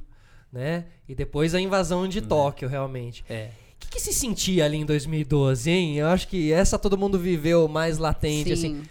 [0.53, 0.85] né?
[1.09, 3.25] E depois a invasão de Tóquio, realmente.
[3.27, 3.49] É.
[3.73, 5.95] O que, que se sentia ali em 2012, hein?
[5.97, 8.83] Eu acho que essa todo mundo viveu mais latente, assim.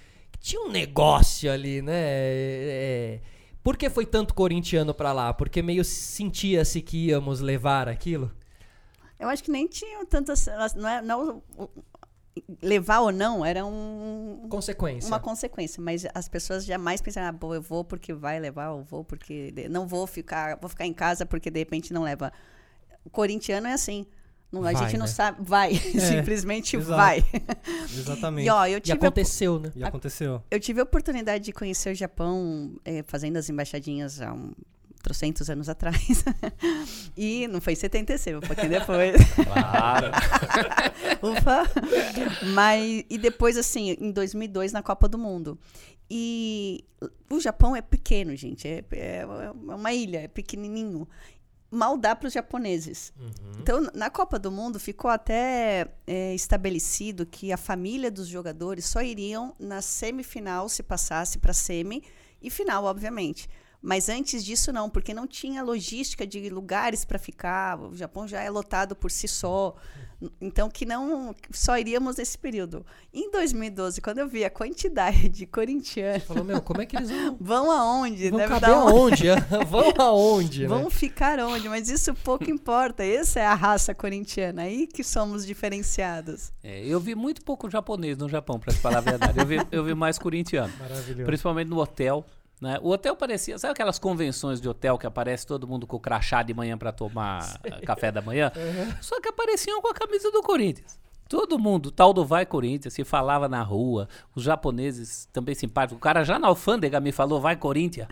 [0.46, 1.92] Tinha um negócio ali, né?
[1.96, 3.20] É,
[3.64, 5.34] Por que foi tanto corintiano pra lá?
[5.34, 8.30] Porque meio sentia-se que íamos levar aquilo?
[9.18, 10.46] Eu acho que nem tinha tantas.
[10.76, 11.42] Não é, não,
[12.62, 15.08] levar ou não era um, Consequência.
[15.08, 18.84] uma consequência, mas as pessoas jamais pensaram, ah, pô, eu vou porque vai levar, eu
[18.84, 19.52] vou porque.
[19.68, 22.32] Não vou ficar, vou ficar em casa porque de repente não leva.
[23.04, 24.06] O corintiano é assim.
[24.60, 25.12] Não, a Vai, gente não né?
[25.12, 25.74] sabe, vai.
[25.98, 26.96] Simplesmente exato.
[26.96, 27.24] vai.
[27.84, 28.46] Exatamente.
[28.46, 29.72] E ó, eu E tive, a, aconteceu, né?
[29.74, 30.42] E aconteceu.
[30.50, 34.52] eu tive a oportunidade de conhecer o Japão eh, fazendo as embaixadinhas há um
[35.02, 36.24] trocentos anos atrás.
[37.16, 39.14] e não foi em 76, um pouquinho depois.
[39.36, 40.10] Claro.
[41.22, 41.62] Ufa!
[42.52, 45.56] Mas, e depois, assim, em 2002, na Copa do Mundo.
[46.10, 46.84] E
[47.30, 48.66] o Japão é pequeno, gente.
[48.66, 51.06] É, é uma ilha, é pequenininho.
[51.76, 53.12] Mal dá para os japoneses.
[53.60, 59.02] Então, na Copa do Mundo, ficou até é, estabelecido que a família dos jogadores só
[59.02, 62.02] iriam na semifinal, se passasse para semi,
[62.40, 63.48] e final, obviamente.
[63.88, 67.78] Mas antes disso, não, porque não tinha logística de lugares para ficar.
[67.80, 69.76] O Japão já é lotado por si só.
[70.40, 72.84] Então, que não só iríamos nesse período.
[73.14, 77.08] Em 2012, quando eu vi a quantidade de corintianos, Falou, meu, como é que eles
[77.08, 78.28] vão, vão aonde?
[78.30, 79.24] vão caber dar um- aonde?
[79.70, 80.68] vão aonde, né?
[80.68, 81.68] Vão ficar onde?
[81.68, 83.04] Mas isso pouco importa.
[83.04, 84.62] Essa é a raça corintiana.
[84.62, 86.50] Aí que somos diferenciados.
[86.60, 89.38] É, eu vi muito pouco japonês no Japão, pra te falar a verdade.
[89.38, 90.72] Eu vi, eu vi mais corintiano.
[90.76, 91.24] Maravilhoso.
[91.24, 92.26] Principalmente no hotel.
[92.60, 92.78] Né?
[92.82, 93.58] O hotel parecia.
[93.58, 96.90] Sabe aquelas convenções de hotel que aparece todo mundo com o crachá de manhã pra
[96.92, 98.50] tomar eh, café da manhã?
[99.00, 100.98] Só que apareciam com a camisa do Corinthians.
[101.28, 105.96] Todo mundo, tal do Vai Corinthians, se falava na rua, os japoneses também simpáticos.
[105.98, 108.06] O cara já na alfândega me falou, vai Corinthians.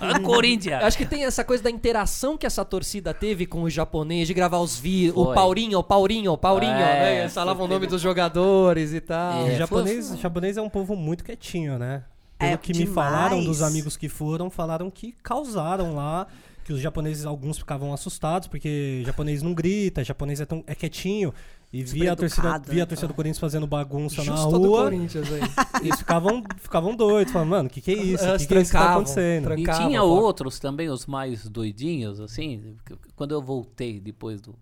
[0.00, 0.82] Vai Corinthians.
[0.82, 4.32] Acho que tem essa coisa da interação que essa torcida teve com o japonês, de
[4.32, 5.34] gravar os vídeos, o Foi.
[5.34, 7.28] Paurinho, o Paurinho, o Paurinho, É, né?
[7.28, 9.46] Falavam o nome dos jogadores e tal.
[9.48, 12.04] É, O japonês, foi- japonês é um povo muito quietinho, né?
[12.38, 12.94] Pelo É que me demais.
[12.94, 16.26] falaram dos amigos que foram, falaram que causaram lá,
[16.64, 21.32] que os japoneses, alguns ficavam assustados, porque japonês não grita, japonês é, tão, é quietinho.
[21.72, 22.86] E via a, torcida, via a né?
[22.86, 24.84] torcida do Corinthians fazendo bagunça na Justo do rua.
[24.84, 25.40] Corinthians aí.
[25.82, 28.24] Eles ficavam, ficavam doidos, falando, mano, o que, que é isso?
[28.24, 29.44] O que, que é isso que tá trancavam, acontecendo?
[29.44, 30.02] tran- E tinha porta.
[30.04, 32.76] outros também, os mais doidinhos, assim.
[33.16, 34.54] Quando eu voltei depois do,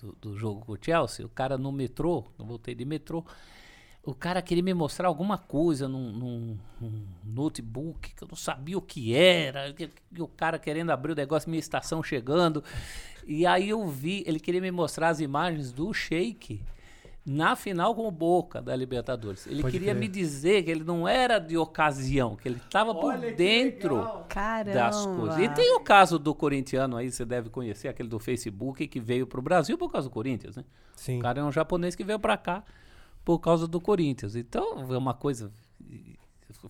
[0.00, 3.24] do, do jogo com o Chelsea, o cara no metrô, eu voltei de metrô,
[4.06, 8.78] o cara queria me mostrar alguma coisa num, num- num notebook que eu não sabia
[8.78, 12.62] o que era, que- que o cara querendo abrir o negócio, minha estação chegando.
[13.26, 16.62] E aí eu vi, ele queria me mostrar as imagens do Sheik
[17.28, 19.44] na final com o Boca da Libertadores.
[19.48, 20.00] Ele Pode queria crer.
[20.00, 23.96] me dizer que ele não era de ocasião, que ele estava por dentro
[24.72, 25.38] das coisas.
[25.40, 29.26] E tem o caso do corintiano aí, você deve conhecer, aquele do Facebook, que veio
[29.26, 30.64] pro Brasil por causa do Corinthians, né?
[30.94, 31.18] Sim.
[31.18, 32.62] O cara é um japonês que veio pra cá
[33.26, 34.36] por causa do Corinthians.
[34.36, 35.50] Então, é uma coisa...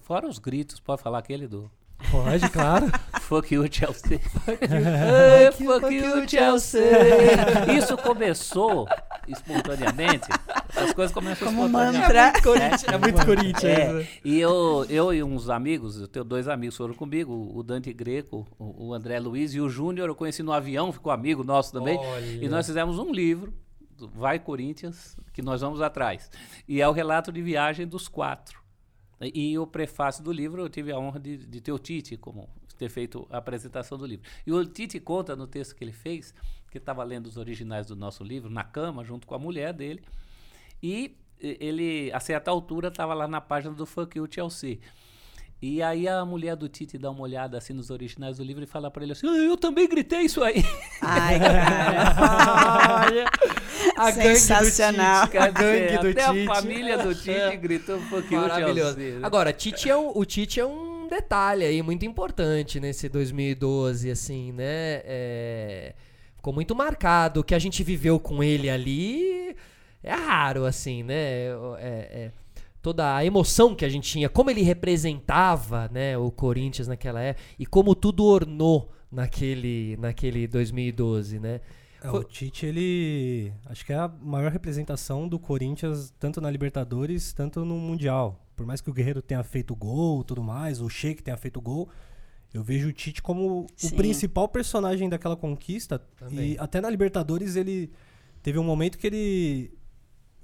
[0.00, 1.70] Fora os gritos, pode falar aquele do...
[2.10, 2.86] Pode, claro.
[3.20, 4.20] Fuck you, Chelsea.
[4.46, 6.80] Hey, fuck you, Chelsea.
[7.76, 8.86] Isso começou
[9.26, 10.28] espontaneamente.
[10.68, 12.14] Essas coisas começam Como espontaneamente.
[12.14, 12.42] mantra.
[12.42, 13.64] Corinthians, é muito Corinthians.
[13.64, 14.08] É, né?
[14.24, 18.46] e eu, eu e uns amigos, eu tenho dois amigos foram comigo, o Dante Greco,
[18.58, 21.98] o, o André Luiz e o Júnior, eu conheci no avião, ficou amigo nosso também.
[21.98, 22.44] Olha.
[22.44, 23.52] E nós fizemos um livro,
[23.98, 26.30] Vai Corinthians, que nós vamos atrás.
[26.68, 28.60] E é o relato de viagem dos quatro.
[29.20, 32.48] E, o prefácio do livro, eu tive a honra de, de ter o Tite como
[32.76, 34.28] ter feito a apresentação do livro.
[34.46, 36.34] E o Tite conta no texto que ele fez,
[36.70, 40.02] que estava lendo os originais do nosso livro, na cama, junto com a mulher dele,
[40.82, 44.78] e- ele, a certa altura, estava lá na página do Fuck You Chelsea.
[45.60, 48.66] E aí a mulher do Tite dá uma olhada assim nos originais do livro e
[48.66, 50.62] fala para ele assim: "Ah, eu também gritei isso aí.
[51.00, 53.04] Ai, cara.
[53.06, 53.24] Olha,
[53.96, 55.24] a gangue do Sensacional.
[55.26, 56.48] Tite, a gangue do Até Tite.
[56.50, 58.98] a família do Tite gritou Fuck You Maravilhoso.
[59.22, 64.52] Agora, Tite é um, o Tite é um detalhe aí muito importante nesse 2012, assim,
[64.52, 65.00] né?
[65.04, 65.94] É,
[66.36, 67.40] ficou muito marcado.
[67.40, 69.56] O que a gente viveu com ele ali
[70.02, 71.14] é raro, assim, né?
[71.14, 72.30] É- é-
[72.86, 77.44] toda a emoção que a gente tinha, como ele representava, né, o Corinthians naquela época
[77.58, 81.60] e como tudo ornou naquele, naquele 2012, né?
[82.00, 83.52] É, Foi- o Tite, ele.
[83.64, 88.40] Acho que é a maior representação do Corinthians, tanto na Libertadores, tanto no Mundial.
[88.54, 91.60] Por mais que o Guerreiro tenha feito gol e tudo mais, o Sheik tenha feito
[91.60, 91.88] gol,
[92.54, 93.88] eu vejo o Tite como Sim.
[93.88, 95.98] o principal personagem daquela conquista.
[96.16, 96.52] Também.
[96.52, 97.90] E até na Libertadores ele
[98.44, 99.72] teve um momento que ele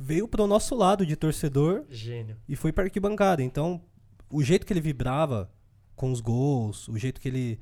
[0.02, 2.36] veio pro nosso lado de torcedor Gênio.
[2.48, 3.42] e foi pra arquibancada.
[3.42, 3.80] Então,
[4.28, 5.50] o jeito que ele vibrava
[5.94, 7.60] com os gols, o jeito que ele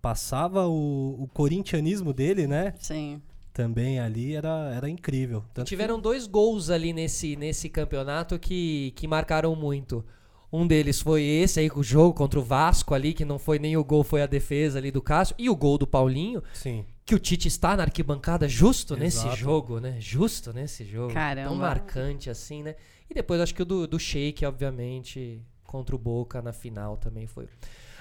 [0.00, 2.74] passava o, o corintianismo dele, né?
[2.78, 3.22] Sim.
[3.52, 5.44] Também ali era, era incrível.
[5.54, 10.04] Tanto Tiveram dois gols ali nesse, nesse campeonato que, que marcaram muito.
[10.52, 13.76] Um deles foi esse aí, o jogo contra o Vasco ali, que não foi nem
[13.76, 15.34] o gol, foi a defesa ali do Cássio.
[15.38, 16.84] E o gol do Paulinho, que, sim.
[17.04, 19.36] Que o Tite está na arquibancada justo nesse Exato.
[19.36, 19.96] jogo, né?
[20.00, 21.12] Justo nesse jogo.
[21.12, 21.48] Caramba.
[21.48, 22.76] Tão marcante assim, né?
[23.10, 27.26] E depois acho que o do, do Sheik, obviamente, contra o Boca na final também
[27.26, 27.48] foi.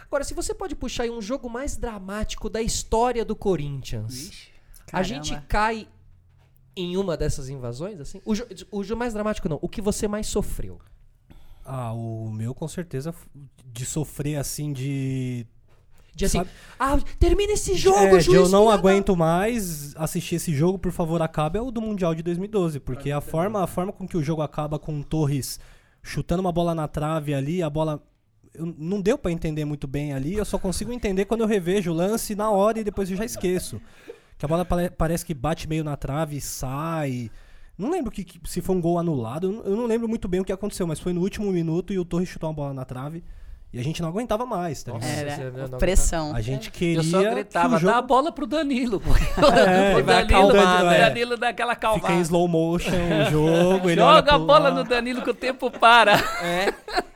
[0.05, 4.49] Agora, se você pode puxar aí um jogo mais dramático da história do Corinthians.
[4.87, 5.07] A Caramba.
[5.07, 5.87] gente cai
[6.75, 8.21] em uma dessas invasões, assim?
[8.25, 10.79] O, jo- o jogo mais dramático não, o que você mais sofreu.
[11.65, 13.13] Ah, o meu com certeza
[13.65, 15.45] de sofrer assim de
[16.13, 18.37] De assim, Sabe- ah, termina esse jogo, é, de juiz.
[18.37, 22.21] eu não aguento mais assistir esse jogo, por favor, acabe é o do Mundial de
[22.21, 22.79] 2012.
[22.79, 25.59] Porque a forma, a forma com que o jogo acaba com o Torres
[26.03, 28.03] chutando uma bola na trave ali, a bola.
[28.53, 31.89] eu- não deu pra entender muito bem ali, eu só consigo entender quando eu revejo
[31.91, 33.79] o lance na hora e depois eu já esqueço.
[34.37, 37.31] Que a bola pare- parece que bate meio na trave e sai.
[37.77, 40.43] Não lembro que, que- se foi um gol anulado, eu não lembro muito bem o
[40.43, 43.23] que aconteceu, mas foi no último minuto e o Torres chutou uma bola na trave
[43.73, 45.09] e a gente não aguentava mais, tá ligado?
[45.09, 46.35] Nossa, Era pressão.
[46.35, 46.97] A gente queria.
[46.99, 49.01] Eu só gritava, que o jogo dá a bola pro Danilo.
[49.41, 50.99] É, o Danilo, o é.
[51.09, 52.21] Danilo dá aquela Fica em calmada.
[52.21, 53.89] slow motion o jogo.
[53.93, 54.75] Joga a bola lado.
[54.75, 56.13] no Danilo que o tempo para.
[56.43, 56.73] É.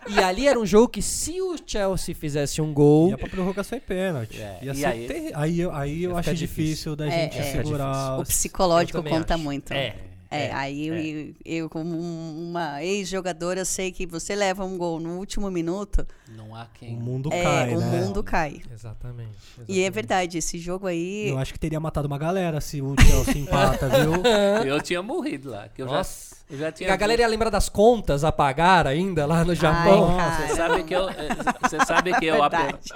[0.08, 3.10] E ali era um jogo que se o Chelsea fizesse um gol.
[3.10, 4.39] Ia pra prorrogação e pênalti.
[4.39, 5.08] É, Ia e ser aí?
[5.08, 5.60] terri- aí?
[5.60, 6.96] eu- Aí eu acho difícil, difícil.
[6.96, 7.44] da É, gente é.
[7.44, 8.20] segurar.
[8.20, 9.44] O psicológico conta acho.
[9.44, 9.74] muito.
[9.74, 9.96] É.
[10.31, 15.17] É, aí eu, eu, como um- uma ex-jogadora, sei que você leva um gol no
[15.17, 16.95] último minuto, Não há O quem.
[16.95, 17.85] mundo é, cai, o né?
[18.01, 18.61] mundo cai.
[18.71, 19.31] Exatamente.
[19.67, 21.29] E é verdade, esse jogo aí.
[21.29, 24.13] Eu acho que teria matado uma galera se o Chelsea empata, viu?
[24.65, 25.69] Eu tinha morrido lá.
[25.69, 26.35] Que eu, já, Nossa.
[26.49, 26.91] eu já tinha.
[26.91, 30.17] A galera ia lembrar das contas a pagar ainda lá no Japão.
[30.19, 31.27] Ai, Você sabe que eu, eh,
[31.61, 32.89] você sabe que eu Verdade.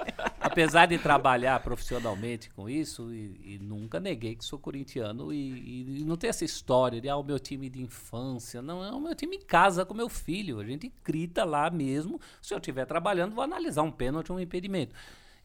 [0.50, 6.04] Apesar de trabalhar profissionalmente com isso, e, e nunca neguei que sou corintiano e, e
[6.04, 8.60] não tem essa história de ah, o meu time de infância.
[8.62, 10.60] Não, é o meu time em casa com meu filho.
[10.60, 12.20] A gente grita lá mesmo.
[12.42, 14.94] Se eu estiver trabalhando, vou analisar um pênalti ou um impedimento.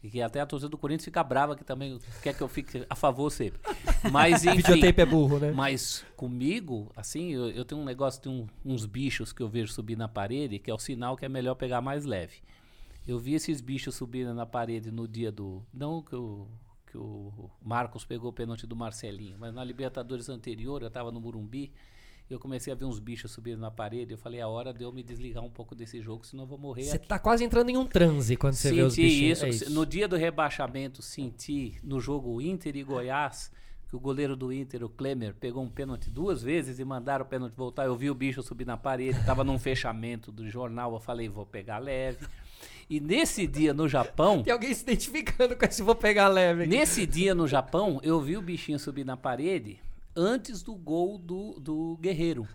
[0.02, 2.84] E que até a torcida do Corinthians fica brava que também quer que eu fique
[2.88, 3.58] a favor sempre.
[4.12, 4.56] Mas enfim.
[4.58, 5.52] Videotape é burro, né?
[5.52, 9.72] Mas comigo, assim, eu, eu tenho um negócio de um- uns bichos que eu vejo
[9.72, 12.36] subir na parede, que é o sinal que é melhor pegar mais leve.
[13.06, 15.64] Eu vi esses bichos subindo na parede no dia do.
[15.72, 16.48] Não que o,
[16.90, 21.20] que o Marcos pegou o pênalti do Marcelinho, mas na Libertadores anterior, eu estava no
[21.20, 21.72] Murumbi,
[22.28, 24.12] e eu comecei a ver uns bichos subindo na parede.
[24.12, 26.58] Eu falei, é hora de eu me desligar um pouco desse jogo, senão eu vou
[26.58, 27.06] morrer Você aqui.
[27.06, 29.38] tá quase entrando em um transe quando você vê os bichinhos.
[29.38, 29.70] isso, É isso.
[29.70, 33.52] No dia do rebaixamento, senti no jogo Inter e Goiás
[33.88, 37.28] que o goleiro do Inter, o Klemer, pegou um pênalti duas vezes e mandaram o
[37.28, 37.84] pênalti voltar.
[37.84, 40.92] Eu vi o bicho subir na parede, tava num fechamento do jornal.
[40.92, 42.26] Eu falei, vou pegar leve.
[42.88, 46.70] E nesse dia no Japão, Tem alguém se identificando com esse vou pegar leve aqui.
[46.70, 49.78] nesse dia no Japão, eu vi o bichinho subir na parede
[50.14, 52.46] antes do gol do, do Guerreiro.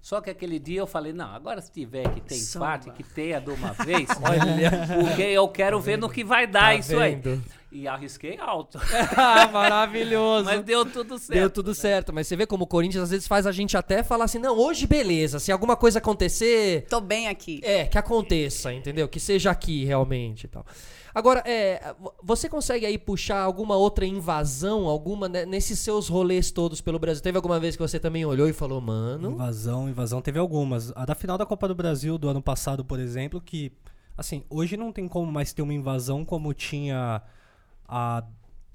[0.00, 3.40] Só que aquele dia eu falei, não, agora se tiver que ter empate, que tenha
[3.40, 4.08] de uma vez,
[5.04, 7.20] porque eu quero ver no que vai dar Tá isso aí.
[7.72, 8.78] E arrisquei alto.
[9.16, 10.44] ah, maravilhoso.
[10.44, 11.38] Mas deu tudo certo.
[11.38, 14.02] Deu tudo certo, mas você vê como o Corinthians às vezes faz a gente até
[14.02, 17.60] falar assim: não, hoje beleza, se alguma coisa acontecer, Tô bem aqui.
[17.62, 19.08] é, que aconteça, entendeu?
[19.08, 20.64] Que seja aqui realmente e tal.
[21.14, 26.50] Agora, é, vo- você consegue aí puxar alguma outra invasão, alguma, né, nesses seus rolês
[26.52, 27.22] todos pelo Brasil?
[27.22, 29.32] Teve alguma vez que você também olhou e falou, mano.
[29.32, 30.92] Invasão, invasão teve algumas.
[30.96, 33.72] A da final da Copa do Brasil do ano passado, por exemplo, que
[34.16, 37.20] assim, hoje não tem como mais ter uma invasão como tinha
[37.90, 38.24] há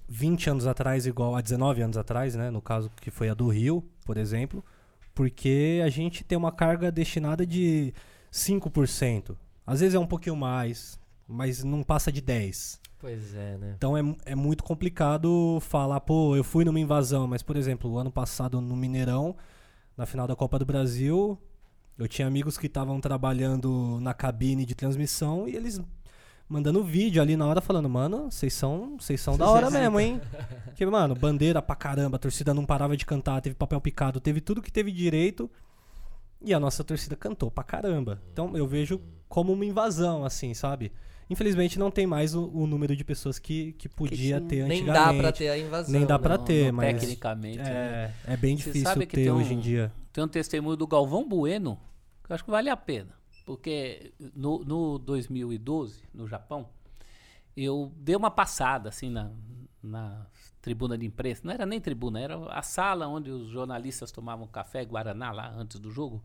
[0.08, 3.48] 20 anos atrás, igual há 19 anos atrás, né, no caso que foi a do
[3.48, 4.64] Rio, por exemplo,
[5.14, 7.94] porque a gente tem uma carga destinada de
[8.32, 9.36] 5%.
[9.66, 12.80] Às vezes é um pouquinho mais, mas não passa de 10.
[13.00, 13.74] Pois é, né?
[13.78, 17.98] Então é, é muito complicado falar, pô, eu fui numa invasão, mas por exemplo, o
[17.98, 19.36] ano passado no Mineirão,
[19.98, 21.40] na final da Copa do Brasil,
[21.98, 25.82] eu tinha amigos que estavam trabalhando na cabine de transmissão e eles
[26.48, 30.22] mandando vídeo ali na hora falando, mano, vocês são, vocês são da hora mesmo, hein?
[30.76, 34.42] Que, mano, bandeira pra caramba, a torcida não parava de cantar, teve papel picado, teve
[34.42, 35.50] tudo que teve direito.
[36.42, 38.22] E a nossa torcida cantou pra caramba.
[38.32, 40.92] Então eu vejo como uma invasão, assim, sabe?
[41.28, 44.42] Infelizmente não tem mais o, o número de pessoas que, que podia tinha.
[44.42, 45.16] ter Nem antigamente.
[45.16, 45.92] dá pra ter a invasão.
[45.92, 46.22] Nem dá né?
[46.24, 47.58] pra Não, ter, não, mas Tecnicamente.
[47.58, 48.14] né?
[48.28, 49.92] é, é bem Você difícil sabe que ter tem um- hoje em dia.
[50.14, 51.80] Tem um testemunho do Galvão Bueno,
[52.24, 53.10] que eu acho que vale a pena.
[53.46, 56.68] Porque no, no 2012, no Japão,
[57.56, 59.32] eu dei uma passada assim na,
[59.82, 60.26] na
[60.62, 61.42] tribuna de imprensa.
[61.44, 65.80] Não era nem tribuna, era a sala onde os jornalistas tomavam café, Guaraná, lá antes
[65.80, 66.24] do jogo.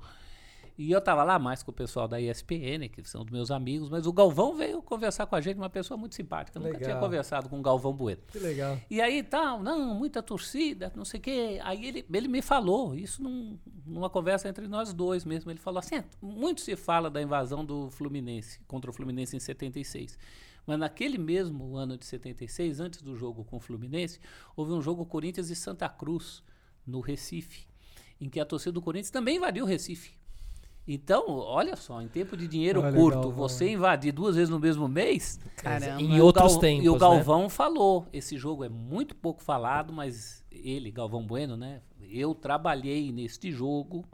[0.82, 3.90] E eu tava lá mais com o pessoal da ESPN, que são dos meus amigos,
[3.90, 6.58] mas o Galvão veio conversar com a gente, uma pessoa muito simpática.
[6.58, 8.22] Eu nunca tinha conversado com o Galvão Bueno.
[8.28, 8.78] Que legal.
[8.88, 11.58] E aí tal, não, muita torcida, não sei o quê.
[11.62, 15.50] Aí ele, ele me falou, isso num- numa conversa entre nós dois mesmo.
[15.50, 19.40] Ele falou assim: "É, muito se fala da invasão do Fluminense contra o Fluminense em
[19.40, 20.18] 76.
[20.66, 24.18] Mas naquele mesmo ano de 76, antes do jogo com o Fluminense,
[24.56, 26.42] houve um jogo Corinthians e Santa Cruz,
[26.86, 27.66] no Recife,
[28.18, 30.18] em que a torcida do Corinthians também invadiu o Recife.
[30.92, 33.32] Então, olha só, em tempo de dinheiro Olha, curto, Galvão.
[33.48, 36.02] você invadir duas vezes no mesmo mês, Caramba.
[36.02, 36.98] Em e o outros Gal- tempos, E o né?
[36.98, 41.80] Galvão falou: esse jogo é muito pouco falado, mas ele, Galvão Bueno, né?
[42.00, 44.04] Eu trabalhei neste jogo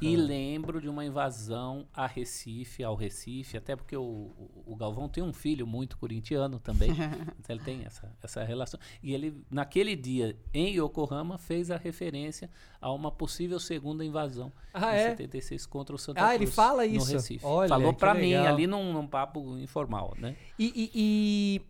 [0.00, 5.08] e lembro de uma invasão a Recife, ao Recife, até porque o, o, o Galvão
[5.08, 6.90] tem um filho muito corintiano também,
[7.40, 8.78] então ele tem essa, essa relação.
[9.02, 14.94] E ele, naquele dia, em Yokohama, fez a referência a uma possível segunda invasão Ah,
[14.94, 15.10] em é?
[15.10, 16.42] 76 contra o Santa Ah, Cruz.
[16.42, 17.12] ele fala no isso?
[17.12, 17.44] Recife.
[17.44, 20.36] Olha, Falou pra mim ali num, num papo informal, né?
[20.58, 21.60] E, e- e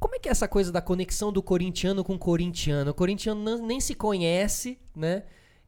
[0.00, 2.90] como é que é essa coisa da conexão do corintiano com o corintiano?
[2.90, 5.22] O corintiano nem se conhece, né?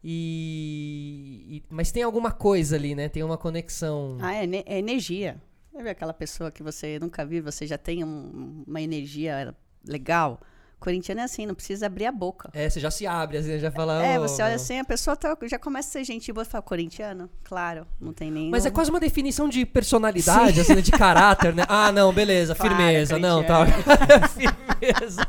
[0.05, 3.09] E, e- mas tem alguma coisa ali, né?
[3.09, 4.18] Tem uma conexão.
[4.20, 5.41] Ah, é, é energia.
[5.72, 9.55] Sabe aquela pessoa que você nunca viu, você já tem um- uma energia
[9.87, 10.41] legal?
[10.83, 12.51] Corintiano é assim, não precisa abrir a boca.
[12.53, 14.05] É, você já se abre, assim, já fala.
[14.05, 14.57] É, "Ô, você olha meu".
[14.57, 17.30] assim, a pessoa tá- já começa a ser gentil, você fala, corintiano?
[17.45, 18.51] Claro, não tem nem.
[18.51, 21.62] Mas é quase uma definição de personalidade, assim, né, de caráter, né?
[21.72, 23.64] Ah, não, beleza, Para, firmeza, não, tá.
[24.28, 25.22] firmeza.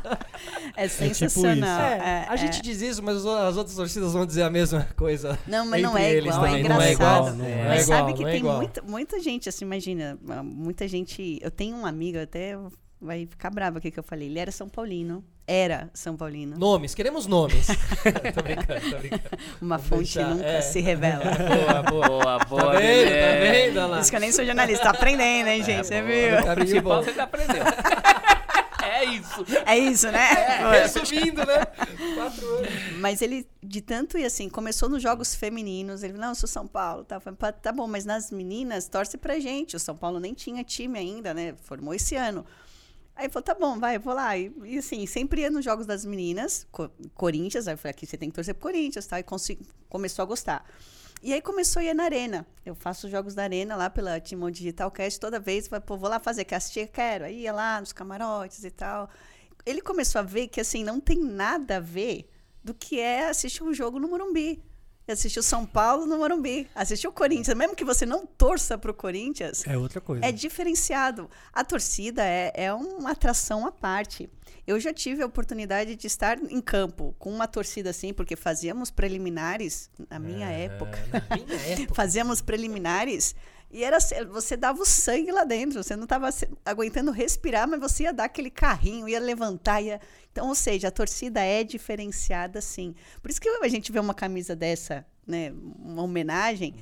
[0.76, 1.80] É tipo sensacional.
[1.80, 2.62] É, é, a gente é.
[2.62, 5.38] diz isso, mas as outras torcidas vão dizer a mesma coisa.
[5.46, 6.68] Não, mas não é igual, é engraçado.
[6.68, 7.68] Não é igual, não é.
[7.68, 11.38] Mas é sabe igual, que é tem muita, muita gente, assim, imagina, muita gente.
[11.40, 12.58] Eu tenho um amigo, até
[13.00, 14.28] vai ficar bravo aqui que eu falei.
[14.28, 15.24] Ele era São Paulino.
[15.46, 16.56] Era São Paulino.
[16.56, 17.66] Nomes, queremos nomes.
[18.34, 19.22] tô brincando, tô brincando.
[19.60, 20.60] Uma Vou fonte deixar, nunca é.
[20.62, 21.24] se revela.
[21.24, 22.08] Boa, boa.
[22.08, 23.10] Boa, boa, Tá vendo?
[23.10, 23.76] Tá vendo?
[23.76, 24.00] Olha lá.
[24.00, 25.86] Isso que eu nem sou jornalista, tô aprendendo, hein, gente?
[25.86, 26.36] Você viu?
[26.38, 27.02] Caminho Principal bom.
[27.02, 27.62] você já aprendeu.
[28.82, 29.44] é isso.
[29.66, 30.28] É isso, né?
[30.80, 31.64] Resumindo, né?
[32.14, 32.68] Quatro anos.
[32.98, 36.02] Mas ele, de tanto e assim, começou nos jogos femininos.
[36.02, 37.04] Ele falou, não, eu sou São Paulo.
[37.04, 39.76] Tá, falei, "Pá, tá bom, mas nas meninas, torce pra gente.
[39.76, 41.54] O São Paulo nem tinha time ainda, né?
[41.64, 42.46] Formou esse ano.
[43.16, 44.36] Aí falou, tá bom, vai, vou lá.
[44.36, 47.68] E, e, assim, sempre ia nos jogos das meninas, Co- Corinthians.
[47.68, 49.20] Aí eu falei, aqui você tem que torcer pro Corinthians, tá?
[49.20, 49.24] E
[49.88, 50.64] começou a gostar.
[51.22, 52.46] E aí começou a ir na arena.
[52.66, 55.68] Eu faço os jogos da arena lá pela Timon Digital Cast toda vez.
[55.68, 56.88] Falei, pô, vou lá fazer, quer assistir?
[56.88, 57.24] Quero.
[57.24, 59.08] Aí ia lá nos camarotes e tal.
[59.64, 62.28] Ele começou a ver que, assim, não tem nada a ver
[62.62, 64.60] do que é assistir um jogo no Morumbi.
[65.06, 66.66] Assistir o São Paulo no Morumbi.
[66.74, 67.56] Assistir o Corinthians.
[67.56, 70.24] Mesmo que você não torça pro Corinthians, É outra coisa.
[70.24, 71.28] é diferenciado.
[71.52, 74.30] A torcida é, é uma atração à parte.
[74.66, 78.90] Eu já tive a oportunidade de estar em campo com uma torcida assim, porque fazíamos
[78.90, 80.98] preliminares na minha época.
[81.12, 81.94] Na minha época.
[81.94, 83.34] Fazíamos preliminares
[83.74, 83.98] e era
[84.30, 85.82] você dava o sangue lá dentro.
[85.82, 86.30] Você não estava
[86.64, 90.00] aguentando respirar, mas você ia dar aquele carrinho, ia levantar, ia.
[90.30, 92.94] Então, ou seja, a torcida é diferenciada, sim.
[93.20, 96.76] Por isso que a gente vê uma camisa dessa, né, uma homenagem.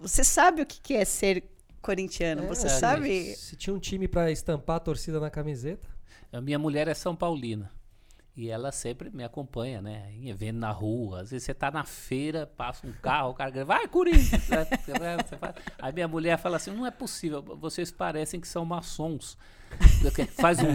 [0.00, 1.44] Você sabe o que que é ser
[1.82, 2.46] corintiano.
[2.48, 3.36] Você É, sabe.
[3.36, 5.86] Se tinha um time pra estampar a torcida na camiseta.
[6.32, 7.70] A minha mulher é São Paulina.
[8.34, 10.10] E ela sempre me acompanha, né?
[10.14, 11.20] Em evento na rua.
[11.20, 14.48] Às vezes você tá na feira, passa um carro, o cara grita, vai, Corinthians!
[15.78, 19.36] Aí minha mulher fala assim: não é possível, vocês parecem que são maçons.
[20.02, 20.68] Porque Faz um,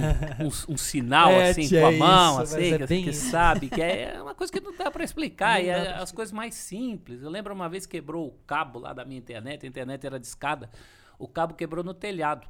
[0.45, 3.81] um- um sinal É, assim com a mão, isso, assim, é que, que sabe, que
[3.81, 5.59] é uma coisa que não dá pra explicar.
[5.59, 7.21] Não e é as coisas mais simples.
[7.21, 10.19] Eu lembro uma vez que quebrou o cabo lá da minha internet, a internet era
[10.19, 10.69] de escada,
[11.19, 12.47] o cabo quebrou no telhado.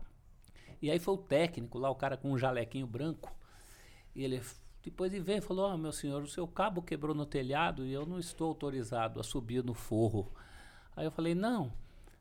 [0.82, 3.34] E aí foi o técnico lá, o cara com um jalequinho branco.
[4.16, 4.42] E ele
[4.90, 7.92] depois ele veio e falou: Ó, meu senhor, o seu cabo quebrou no telhado e
[7.92, 10.32] eu não estou autorizado a subir no forro.
[10.96, 11.72] Aí eu falei: Não.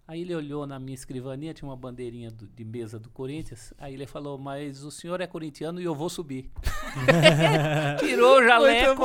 [0.09, 3.73] Aí ele olhou na minha escrivaninha, tinha uma bandeirinha do- de mesa do Corinthians.
[3.79, 6.51] Aí ele falou: Mas o senhor é corintiano e eu vou subir.
[8.01, 9.05] Tirou o jaleco.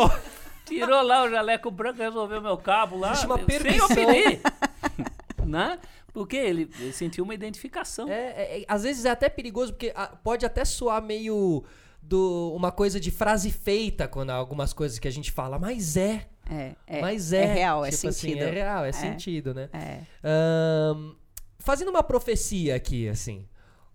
[0.66, 3.12] Tirou lá o jaleco branco, resolveu meu cabo lá.
[3.12, 4.42] Existe uma sem eu pedir.
[5.46, 5.80] né?
[6.14, 8.08] Porque ele, ele sentiu uma identificação.
[8.10, 11.64] É, é, é, às vezes é até perigoso, porque ah, pode até soar meio
[12.02, 15.96] do, uma coisa de frase feita quando há algumas coisas que a gente fala, mas
[15.98, 16.28] é.
[16.50, 17.44] É, é, mas é.
[17.44, 18.44] é real, é Tipo assim, sentido.
[18.44, 18.92] é real, é, É.
[18.92, 19.70] sentido, né?
[19.72, 20.00] É.
[20.24, 21.14] Ahn,
[21.60, 23.48] fazendo uma profecia aqui, assim.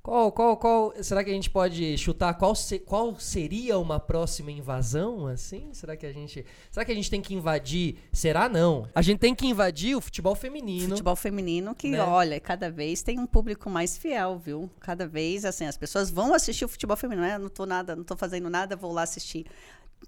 [0.06, 0.92] Qual, qual, qual.
[1.02, 5.68] Será que a gente pode chutar qual, se- qual seria uma próxima invasão, assim?
[5.72, 6.46] Será que a gente.
[6.70, 7.96] Será que a gente tem que invadir?
[8.12, 8.88] Será não?
[8.94, 10.90] A gente tem que invadir o futebol feminino.
[10.90, 12.00] Futebol feminino que, Né?
[12.00, 14.70] olha, cada vez tem um público mais fiel, viu?
[14.78, 17.26] Cada vez, assim, as pessoas vão assistir o futebol feminino.
[17.26, 17.36] né?
[17.36, 19.44] Não tô nada, não tô fazendo nada, vou lá assistir.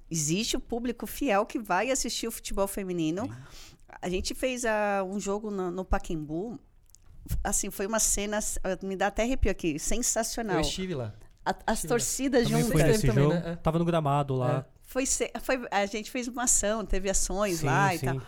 [0.09, 3.29] Existe o público fiel que vai assistir o futebol feminino.
[4.01, 6.57] A gente fez ah, um jogo no, no Paquembu.
[7.45, 10.57] Assim, foi uma cena, ah, me dá até arrepio aqui, sensacional.
[10.57, 11.13] Eu estive lá.
[11.45, 12.81] A- as torcidas Também juntas.
[12.81, 13.35] Vocês nesse também, jogo.
[13.37, 13.43] né?
[13.53, 13.57] É.
[13.57, 14.67] Tava no gramado lá.
[14.83, 18.07] Foi, se- foi- a gente fez uma ação, teve ações Sim, lá e sim.
[18.07, 18.21] tal.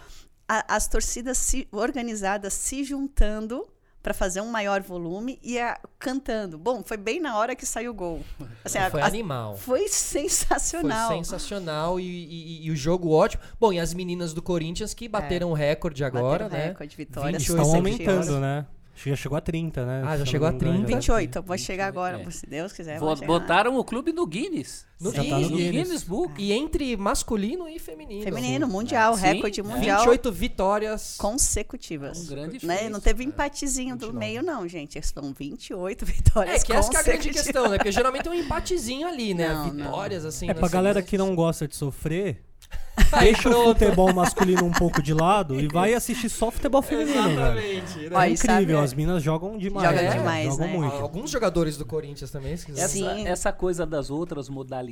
[0.49, 3.67] A- as torcidas se- organizadas se juntando
[4.03, 6.57] para fazer um maior volume e a- cantando.
[6.59, 8.25] Bom, foi bem na hora que saiu o gol.
[8.65, 9.57] Assim, a- Foi a- animal.
[9.59, 11.11] foi Foi sensacional.
[11.11, 13.43] sensacional e, e- e o jogo ótimo.
[13.61, 16.69] Bom, e as meninas do Corinthians que bateram o recorde agora, Bateram né?
[16.71, 17.39] recorde, vitória.
[17.39, 18.67] 28 Estão aumentando, né?
[19.05, 20.03] Já chegou a 30, né?
[20.05, 20.91] Ah, já chegou a me engano, 30.
[20.91, 20.97] já.
[21.17, 22.31] 28, eu vou chegar agora, é.
[22.31, 22.99] se Deus quiser.
[23.01, 24.90] Botaram o clube no Guinness.
[25.01, 25.71] No tá no no Guinness.
[25.89, 26.35] Guinness Book.
[26.43, 28.23] E entre masculino e feminino.
[28.23, 29.63] Feminino, mundial, Sim, recorde é.
[29.63, 31.17] mundial 28 vitórias.
[31.17, 32.19] consecutivas.
[32.19, 32.89] Um grande né?
[32.91, 34.19] Não teve empatezinho do 29.
[34.19, 35.01] meio, não, gente.
[35.03, 37.79] São 28 vitórias É, que essa que é a grande questão, né?
[37.79, 39.49] Porque geralmente é um empatezinho ali, né?
[39.49, 39.85] Não, não.
[39.87, 40.51] Vitórias, assim.
[40.51, 42.45] É, pra assim, galera que não gosta de sofrer,
[43.21, 47.31] deixa o futebol masculino um pouco de lado e vai assistir só futebol feminino.
[47.31, 47.99] Exatamente.
[48.11, 48.27] né?
[48.27, 49.89] É e sabe- incrível, as minas jogam demais.
[49.89, 50.11] Joga né?
[50.19, 50.73] demais, jogam né?
[50.77, 50.95] muito.
[50.97, 52.83] Alguns jogadores do Corinthians também, se quiser.
[52.83, 53.27] Essa, Sim.
[53.27, 54.90] essa coisa das outras modalidades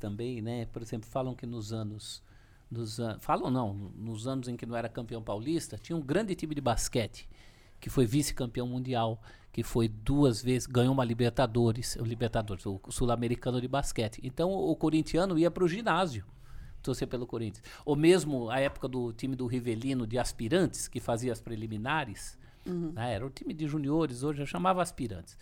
[0.00, 0.66] também, né?
[0.66, 2.22] Por exemplo, falam que nos anos.
[2.70, 6.34] Nos an- falam não, nos anos em que não era campeão paulista, tinha um grande
[6.34, 7.28] time de basquete,
[7.78, 9.22] que foi vice-campeão mundial,
[9.52, 14.18] que foi duas vezes, ganhou uma Libertadores, o Libertadores, o Sul-Americano de basquete.
[14.24, 16.24] Então o corintiano ia para o ginásio
[16.82, 17.64] torcer pelo Corinthians.
[17.84, 22.36] Ou mesmo a época do time do Rivelino de aspirantes, que fazia as preliminares,
[22.66, 25.38] né, era o time de juniores, hoje eu chamava aspirantes.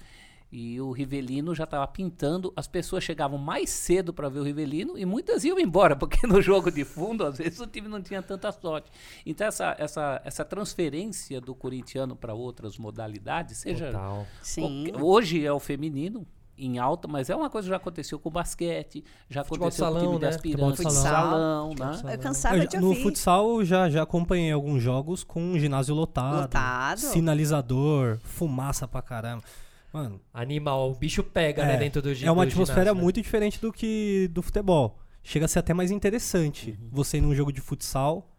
[0.55, 4.99] E o Rivelino já estava pintando, as pessoas chegavam mais cedo para ver o Rivelino
[4.99, 8.21] e muitas iam embora, porque no jogo de fundo, às vezes, o time não tinha
[8.21, 8.91] tanta sorte.
[9.25, 13.87] Então, essa, essa, essa transferência do corintiano para outras modalidades, seja.
[13.87, 14.27] Total.
[14.43, 14.93] Sim.
[15.01, 16.27] Hoje é o feminino
[16.59, 19.75] em alta, mas é uma coisa que já aconteceu com o basquete, já Futebol de
[19.83, 20.29] aconteceu com o salão, time de né?
[20.29, 22.03] aspirantes, Futebol de salão, salão.
[22.05, 22.15] né?
[22.15, 23.03] Eu cansava Eu- de no ouvir.
[23.03, 26.99] futsal já, já acompanhei alguns jogos com um ginásio lotado, Lotado.
[26.99, 29.43] sinalizador, fumaça pra caramba.
[29.93, 33.03] Mano, Animal, o bicho pega, né, é, dentro do gi- é uma atmosfera ginásio, né?
[33.03, 34.99] muito diferente do que do futebol.
[35.23, 36.89] Chega a ser até mais interessante Uhum.
[36.91, 38.32] você ir num jogo de futsal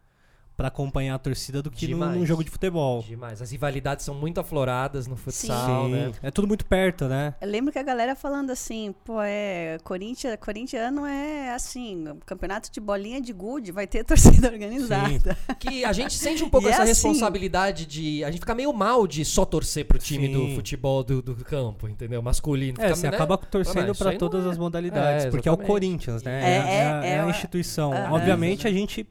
[0.56, 2.16] pra acompanhar a torcida do que num, Demais.
[2.16, 3.02] num jogo de futebol.
[3.02, 3.42] Demais.
[3.42, 6.12] As rivalidades são muito afloradas no futsal, né?
[6.22, 7.34] É tudo muito perto, né?
[7.40, 9.78] Eu lembro que a galera falando assim, pô, é.
[9.82, 15.36] Corinthians, corintiano é assim, campeonato de bolinha de gude, vai ter torcida organizada.
[15.58, 16.90] Que a gente sente um pouco é essa assim.
[16.92, 18.22] responsabilidade de.
[18.24, 20.54] A gente fica meio mal de só torcer pro time do Sim.
[20.54, 22.22] futebol do, do campo, entendeu?
[22.22, 22.78] Masculino.
[22.80, 23.16] É, Fica, você né?
[23.16, 24.50] acaba torcendo não todas é.
[24.50, 25.56] as modalidades, É, porque é o.
[25.56, 26.42] Corinthians, né?
[26.42, 27.90] É, É, a- é, é a é, instituição.
[28.12, 29.06] Obviamente a gente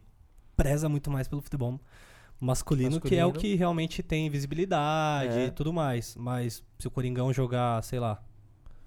[0.55, 1.79] preza muito mais pelo futebol
[2.39, 3.33] masculino, que é o Masculino.
[3.53, 5.45] que realmente tem visibilidade É.
[5.45, 6.15] e tudo mais.
[6.17, 8.21] Mas se o Coringão jogar, sei lá,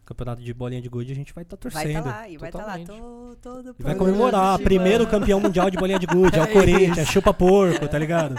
[0.04, 1.98] campeonato de bolinha de gude, a gente vai estar Vai torcendo.
[1.98, 2.86] estar lá, e vai estar lá Totalmente.
[2.86, 7.08] todo, todo E vai comemorar, primeiro campeão mundial de bolinha de gude, é o Corinthians,
[7.08, 8.34] chupa porco, tá ligado?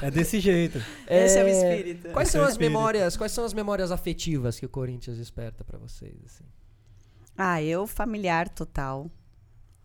[0.00, 0.78] É desse jeito.
[1.08, 2.08] Esse é o É, espírito.
[2.12, 2.72] Quais Esse são é o as espírito.
[2.72, 3.16] memórias?
[3.16, 6.14] Quais são as memórias afetivas que o Corinthians desperta pra vocês?
[6.24, 6.44] Assim?
[7.36, 9.10] Ah, eu familiar total.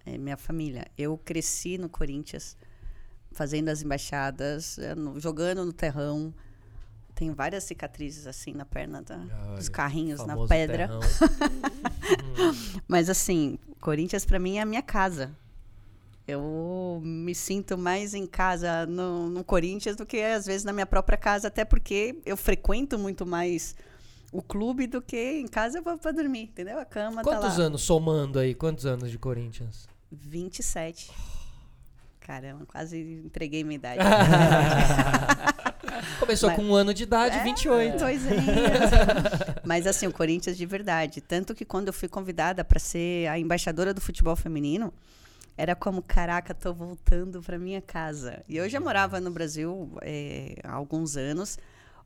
[0.06, 0.88] É, minha família.
[0.98, 2.58] Eu cresci no Corinthians,
[3.32, 6.34] fazendo as embaixadas, eh, no- jogando no terrão.
[7.14, 9.18] Tenho várias cicatrizes assim na perna da-
[9.56, 10.90] dos Olha, carrinhos na pedra.
[12.88, 15.36] Mas assim, Corinthians pra mim é a minha casa.
[16.28, 20.86] Eu me sinto mais em casa no, no Corinthians do que às vezes na minha
[20.86, 23.76] própria casa, até porque eu frequento muito mais
[24.32, 26.80] o clube do que em casa eu vou pra dormir, entendeu?
[26.80, 27.66] A cama tá Quantos lá.
[27.66, 28.56] anos somando aí?
[28.56, 29.90] Quantos anos de Corinthians?
[30.12, 31.12] 27.
[32.20, 34.00] Caramba, quase entreguei minha idade.
[36.20, 37.98] Começou Mas- com um ano de idade, É, 28.
[37.98, 38.46] Dois aninhos.
[39.66, 41.22] Mas assim, o Corinthians de verdade.
[41.22, 44.94] Tanto que quando eu fui convidada para ser a embaixadora do futebol feminino,
[45.58, 48.44] era como, caraca, tô voltando para minha casa.
[48.48, 51.58] E eu já morava no Brasil é, há alguns anos,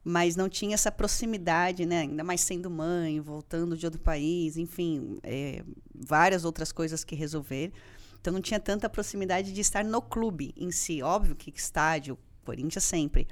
[0.03, 2.01] mas não tinha essa proximidade, né?
[2.01, 7.71] Ainda mais sendo mãe, voltando de outro país, enfim, é, várias outras coisas que resolver.
[8.25, 10.99] Então não tinha tanta proximidade de estar no clube em si.
[11.03, 13.27] Óbvio que estádio, Corinthians sempre.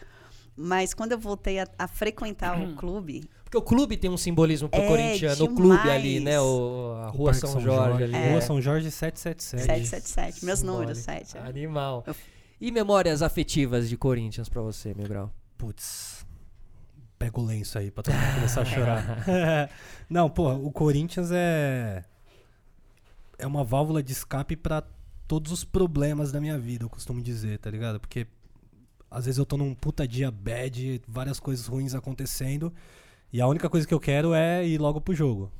[0.55, 4.69] Mas quando eu voltei a, a frequentar o clube, Porque o clube tem um simbolismo
[4.69, 5.45] pro É, corintiano.
[5.45, 5.89] O clube demais.
[5.89, 6.39] ali, né?
[6.39, 8.13] O, a O Rua Parque São, Jorge, ali.
[8.13, 8.41] Rua é.
[8.41, 9.87] São Jorge 777.
[9.87, 10.81] 777, meus Simbólico.
[10.83, 11.39] números, 7.
[11.39, 12.03] Animal.
[12.05, 12.15] Eu-
[12.61, 15.33] E memórias afetivas de Corinthians pra você, meu grau?
[15.57, 16.23] Putz.
[17.17, 19.69] Pega o lenço aí pra todo mundo começar a chorar.
[20.07, 22.03] Não, pô, o Corinthians é.
[23.43, 24.81] É uma válvula de escape pra
[25.27, 27.99] todos os problemas da minha vida, eu costumo dizer, tá ligado?
[27.99, 28.25] Porque
[29.11, 32.73] às vezes eu tô num puta dia bad, várias coisas ruins acontecendo,
[33.33, 35.51] e a única coisa que eu quero é ir logo pro jogo.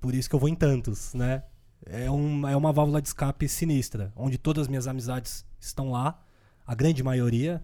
[0.00, 1.44] Por isso que eu vou em tantos, né?
[1.86, 6.20] É, um, é uma válvula de escape sinistra, onde todas as minhas amizades estão lá,
[6.66, 7.62] a grande maioria,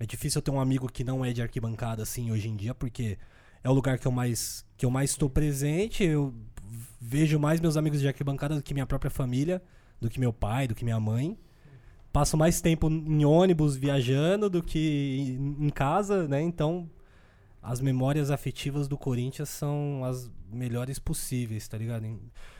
[0.00, 2.74] é difícil eu ter um amigo que não é de arquibancada assim hoje em dia,
[2.74, 3.16] porque
[3.62, 6.04] é o lugar que eu mais que eu mais estou presente.
[6.04, 6.32] Eu
[7.00, 9.62] vejo mais meus amigos de arquibancada do que minha própria família,
[10.00, 11.38] do que meu pai, do que minha mãe.
[12.12, 16.40] Passo mais tempo em ônibus viajando do que em casa, né?
[16.40, 16.88] Então,
[17.62, 22.06] as memórias afetivas do Corinthians são as melhores possíveis, tá ligado?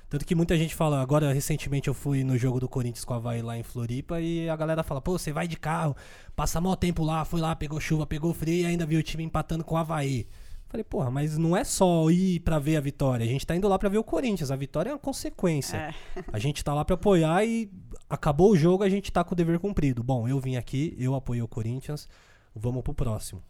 [0.08, 3.16] Tanto que muita gente fala, agora recentemente eu fui no jogo do Corinthians com a
[3.16, 5.96] Havaí lá em Floripa e a galera fala, pô, você vai de carro,
[6.34, 9.22] passa mó tempo lá, foi lá, pegou chuva, pegou frio e ainda viu o time
[9.22, 10.26] empatando com o Havaí.
[10.68, 13.66] Falei, porra, mas não é só ir pra ver a vitória, a gente tá indo
[13.66, 15.76] lá pra ver o Corinthians, a vitória é uma consequência.
[15.78, 15.94] É.
[16.30, 17.70] A gente tá lá pra apoiar e
[18.08, 20.02] acabou o jogo, a gente tá com o dever cumprido.
[20.02, 22.06] Bom, eu vim aqui, eu apoiei o Corinthians,
[22.54, 23.42] vamos pro próximo.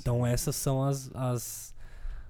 [0.00, 1.74] Então essas são as, as,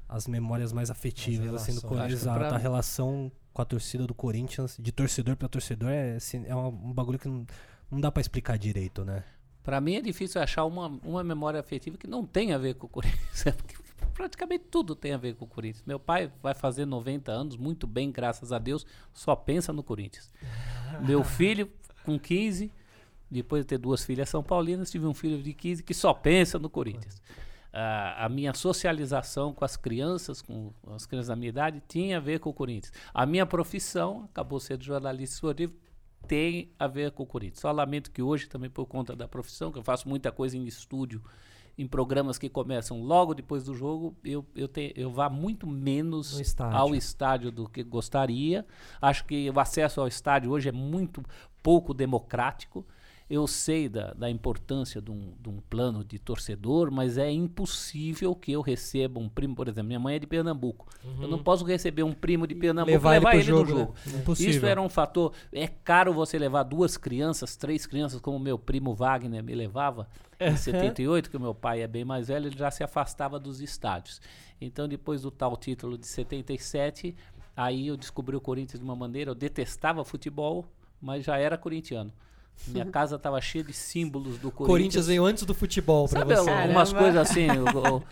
[0.09, 1.83] as memórias mais afetivas As assim, do.
[1.83, 2.23] Corinthians.
[2.25, 6.57] Pra- A relação com a torcida do Corinthians, de torcedor pra torcedor, é, assim, é
[6.57, 7.47] um, bagulho que não,
[7.91, 9.23] não dá pra explicar direito, né?
[9.63, 12.87] Pra mim é difícil achar uma, uma memória afetiva que não tem a ver com
[12.87, 13.45] o Corinthians.
[13.57, 13.77] Porque
[14.13, 15.85] praticamente tudo tem a ver com o Corinthians.
[15.87, 20.31] Meu pai vai fazer 90 anos, muito bem, graças a Deus, só pensa no Corinthians.
[21.01, 21.71] Meu filho,
[22.05, 22.71] com 15,
[23.31, 26.59] depois de ter duas filhas são paulinas, tive um filho de 15 que só pensa
[26.59, 27.21] no Corinthians.
[27.73, 32.21] Ah, a minha socialização com as crianças, com as crianças da minha idade, tinha a
[32.21, 32.93] ver com o Corinthians.
[33.13, 35.75] A minha profissão, acabou sendo jornalista esportivo,
[36.29, 37.59] tem a ver com o Corinthians.
[37.61, 40.65] Só lamento que hoje, também por conta da profissão, que eu faço muita coisa em
[40.65, 41.21] estúdio,
[41.77, 46.35] em programas que começam logo depois do jogo, eu, eu, te, eu vá muito menos
[46.35, 46.79] No estádio.
[46.79, 48.65] ao estádio do que gostaria.
[49.01, 51.23] Acho que o acesso ao estádio hoje é muito
[51.63, 52.87] pouco democrático.
[53.29, 58.35] Eu sei da, da importância de um, de um plano de torcedor, mas é impossível
[58.35, 60.87] que eu receba um primo, por exemplo, minha mãe é de Pernambuco.
[61.21, 63.73] Eu não posso receber um primo de Pernambuco Levar ele levar pro ele no jogo,
[63.73, 63.79] né?
[63.79, 64.19] jogo.
[64.19, 64.51] Impossível.
[64.51, 65.33] Isso era um fator.
[65.51, 70.07] É caro você levar duas crianças, três crianças, como meu primo Wagner me levava
[70.39, 73.61] em 78, que o meu pai é bem mais velho, ele já se afastava dos
[73.61, 74.21] estádios.
[74.61, 77.17] Então, depois do tal título de 77,
[77.57, 79.31] aí eu descobri o Corinthians de uma maneira.
[79.31, 80.67] Eu detestava futebol,
[81.01, 82.13] mas já era corintiano.
[82.67, 84.67] Minha casa estava cheia de símbolos do Corinthians.
[84.69, 86.51] Corinthians veio antes do futebol Sabe você.
[86.51, 86.87] Caramba.
[86.95, 88.03] coisas assim, o, o-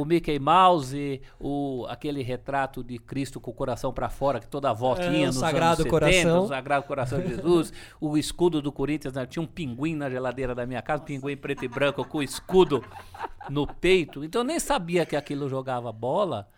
[0.00, 4.68] o Mickey Mouse, o, aquele retrato de Cristo com o coração pra fora, que toda
[4.68, 6.44] a avó É, tinha o nos Sagrado anos 70, Coração.
[6.44, 10.54] o Sagrado Coração de Jesus, o escudo do Corinthians, né, tinha um pinguim na geladeira
[10.54, 12.82] da minha casa, um pinguim preto e branco com o escudo
[13.50, 14.24] no peito.
[14.24, 16.48] Então eu nem sabia que aquilo jogava bola,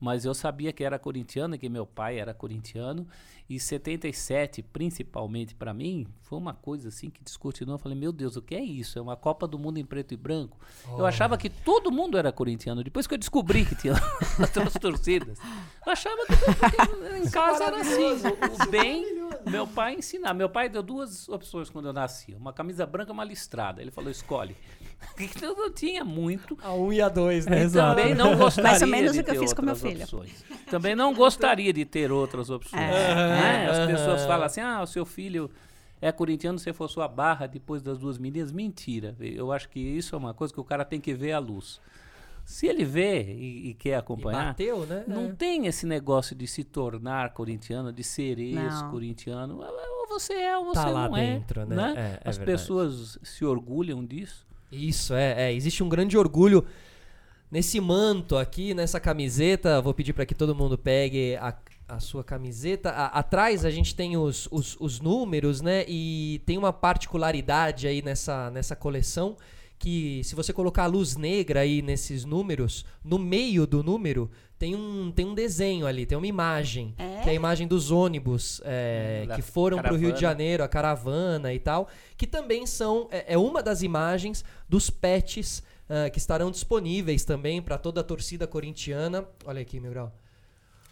[0.00, 3.06] mas eu sabia que era corintiano, e que meu pai era corintiano.
[3.48, 7.76] E 77, principalmente pra mim, foi uma coisa assim que descortinou.
[7.76, 8.98] Eu falei, meu Deus, o que é isso?
[8.98, 10.58] É uma Copa do Mundo em preto e branco.
[10.98, 12.84] Eu achava que todo mundo era corintiano.
[12.84, 13.94] Depois que eu descobri que tinha
[14.38, 15.38] outras torcidas,
[15.86, 18.28] eu achava que que em casa era assim.
[18.28, 19.04] O, o bem,
[19.48, 20.34] meu pai ensinar.
[20.34, 23.80] Meu pai deu duas opções quando eu nasci: uma camisa branca e uma listrada.
[23.80, 24.56] Ele falou, escolhe.
[25.16, 26.58] Então eu não tinha muito.
[26.60, 27.60] A 1 um e a 2, né?
[27.60, 27.96] É, exato.
[27.96, 29.92] Também não gostaria Mais ou menos de o que eu ter fiz com meu outras
[29.92, 30.02] filho.
[30.02, 30.44] opções.
[30.68, 32.82] Também não gostaria de ter outras opções.
[32.82, 33.14] É.
[33.14, 33.70] né?
[33.70, 35.48] As pessoas falam assim: ah, o seu filho
[36.00, 38.50] é corintiano, você for sua barra depois das duas meninas.
[38.50, 39.14] Mentira.
[39.20, 41.80] Eu acho que isso é uma coisa que o cara tem que ver à luz.
[42.50, 45.04] Se ele vê e, e quer E acompanhar, bateu, né?
[45.06, 45.32] não É.
[45.32, 49.60] tem esse negócio de se tornar corintiano, de ser ex-corintiano.
[49.60, 51.34] Ou você é ou você Tá lá não é.
[51.34, 51.94] dentro, né?
[51.94, 52.58] É, é As verdade.
[52.58, 54.46] pessoas se orgulham disso.
[54.72, 55.54] Isso, é, é.
[55.54, 56.64] Existe um grande orgulho
[57.50, 59.82] nesse manto aqui, nessa camiseta.
[59.82, 61.54] Vou pedir para que todo mundo pegue a,
[61.86, 62.88] a sua camiseta.
[62.90, 65.84] A- atrás a gente tem os, os, os números, né?
[65.86, 69.36] E tem uma particularidade aí nessa, nessa coleção
[69.78, 74.74] que se você colocar a luz negra aí nesses números, no meio do número tem
[74.74, 77.20] um, tem um desenho ali, tem uma imagem, É?
[77.22, 80.20] que é a imagem dos ônibus é, Hum, que foram para o Rio de.
[80.20, 85.62] Janeiro, a caravana e tal, que também são é, é uma das imagens dos pets
[85.88, 89.24] ah, que estarão disponíveis também para toda a torcida corintiana.
[89.46, 90.12] Olha aqui, meu grau.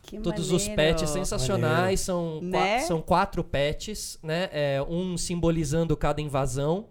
[0.02, 0.76] Que Todos os maneiro.
[0.98, 2.78] pets sensacionais, são, Né?
[2.82, 4.48] são quatro pets, né?
[4.52, 6.86] É, um simbolizando cada invasão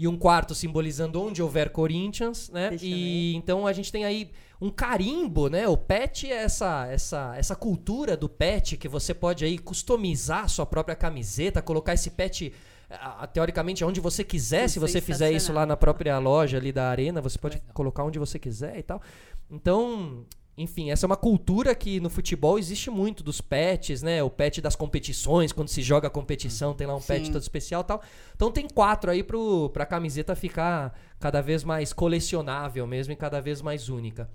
[0.00, 2.70] e um quarto simbolizando onde houver Corinthians, né?
[2.70, 5.68] Deixa E então a gente tem aí um carimbo, né?
[5.68, 10.64] O pet é essa essa essa cultura do pet que você pode aí customizar sua
[10.64, 12.50] própria camiseta, colocar esse pet
[12.88, 16.88] ah, teoricamente onde você quiser, se você fizer isso lá na própria loja ali da
[16.88, 19.02] arena, você pode colocar onde você quiser e tal.
[19.50, 20.24] Então,
[20.56, 24.22] enfim, essa é uma cultura que no futebol existe muito dos pets, né?
[24.22, 27.80] O pet das competições, quando se joga a competição, tem lá um pet todo especial
[27.80, 28.02] e tal.
[28.36, 33.40] Então tem quatro aí pro, pra camiseta ficar cada vez mais colecionável mesmo e cada
[33.40, 34.28] vez mais única.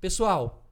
[0.00, 0.64] Pessoal,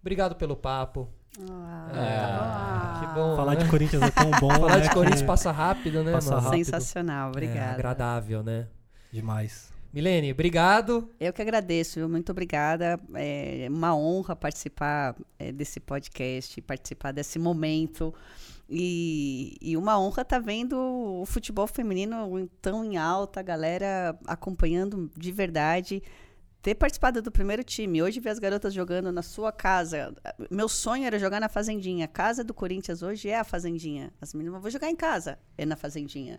[0.00, 1.08] obrigado pelo papo.
[1.50, 3.36] Ah, que bom.
[3.36, 3.64] Falar né?
[3.64, 6.42] de Corinthians é tão bom, Falar né, de Corinthians passa rápido, né, Passa mano?
[6.42, 6.64] rápido.
[6.64, 7.72] Sensacional, É obrigada.
[7.74, 8.66] agradável, né?
[9.12, 9.72] Demais.
[9.98, 11.10] Milene, obrigado.
[11.18, 13.00] Eu que agradeço, muito obrigada.
[13.16, 18.14] É uma honra participar é, desse podcast, participar desse momento.
[18.70, 25.10] E, e uma honra estar vendo o futebol feminino tão em alta, a galera acompanhando
[25.16, 26.00] de verdade.
[26.62, 30.14] ter participado do primeiro time, hoje ver as garotas jogando na sua casa.
[30.48, 32.04] Meu sonho era jogar na Fazendinha.
[32.04, 34.12] A casa do Corinthians hoje é a Fazendinha.
[34.20, 36.38] As meninas vão jogar em casa, é na Fazendinha.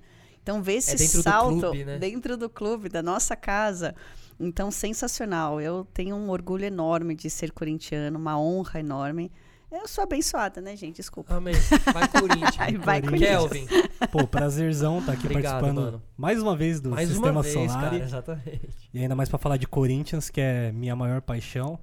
[0.49, 1.97] Então, ver esse dentro do salto clube, né?
[1.99, 3.95] dentro do clube, da nossa casa.
[4.39, 5.61] Então, sensacional.
[5.61, 9.31] Eu tenho um orgulho enorme de ser corintiano, uma honra enorme.
[9.71, 10.95] Eu sou abençoada, né, gente?
[10.95, 11.35] Desculpa.
[11.35, 11.53] Amém.
[11.93, 12.55] Vai Corinthians.
[12.57, 13.67] Ai, vai, Kelvin.
[14.11, 16.03] Pô, prazerzão estar aqui Obrigado, participando mano.
[16.17, 17.83] mais uma vez do Mais Sistema uma vez, Solar.
[17.83, 18.89] cara, exatamente.
[18.91, 21.77] E ainda mais pra falar de Corinthians, que é minha maior paixão.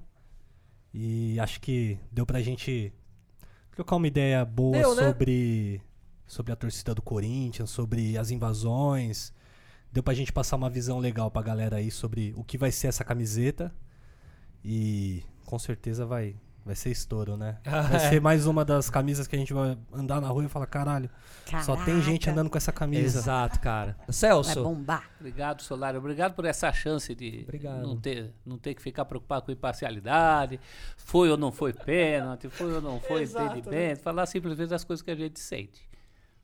[0.93, 2.91] E acho que deu pra gente
[3.71, 5.15] trocar uma ideia boa Deu, né?
[6.27, 9.33] Sobre, a torcida do Corinthians, sobre as invasões.
[9.91, 12.87] Deu pra gente passar uma visão legal pra galera aí sobre o que vai ser
[12.87, 13.73] essa camiseta.
[14.63, 17.57] E com certeza vai, vai ser estouro, né?
[17.63, 18.09] Vai É.
[18.09, 21.09] ser mais uma das camisas que a gente vai andar na rua e falar, caralho,
[21.63, 22.31] só tem gente Caraca.
[22.31, 23.19] andando com essa camisa.
[23.19, 23.95] Exato, cara.
[24.05, 24.61] Vai Celso.
[24.61, 25.09] bombar.
[25.19, 25.99] Obrigado, Solário.
[25.99, 27.81] Obrigado por essa chance de Obrigado.
[27.81, 30.59] não ter, não ter que ficar preocupado com imparcialidade.
[30.97, 33.59] Foi ou não foi pênalti, foi ou não foi Exato, né?
[33.59, 34.01] impedimento.
[34.01, 35.86] Falar simplesmente das coisas que a gente sente.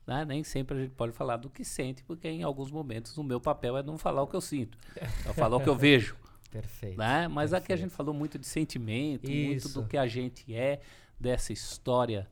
[0.06, 0.26] Né?
[0.26, 3.40] Nem sempre a gente pode falar do que sente, porque em alguns momentos o meu
[3.40, 6.16] papel é não falar o que eu sinto, é falar o que eu vejo.
[6.52, 6.98] Perfeito.
[7.00, 7.28] Né?
[7.28, 7.90] Mas aqui a Perfeito.
[7.90, 9.82] gente falou muito de sentimento, muito Isso.
[9.82, 10.82] do que a gente é,
[11.20, 12.30] dessa história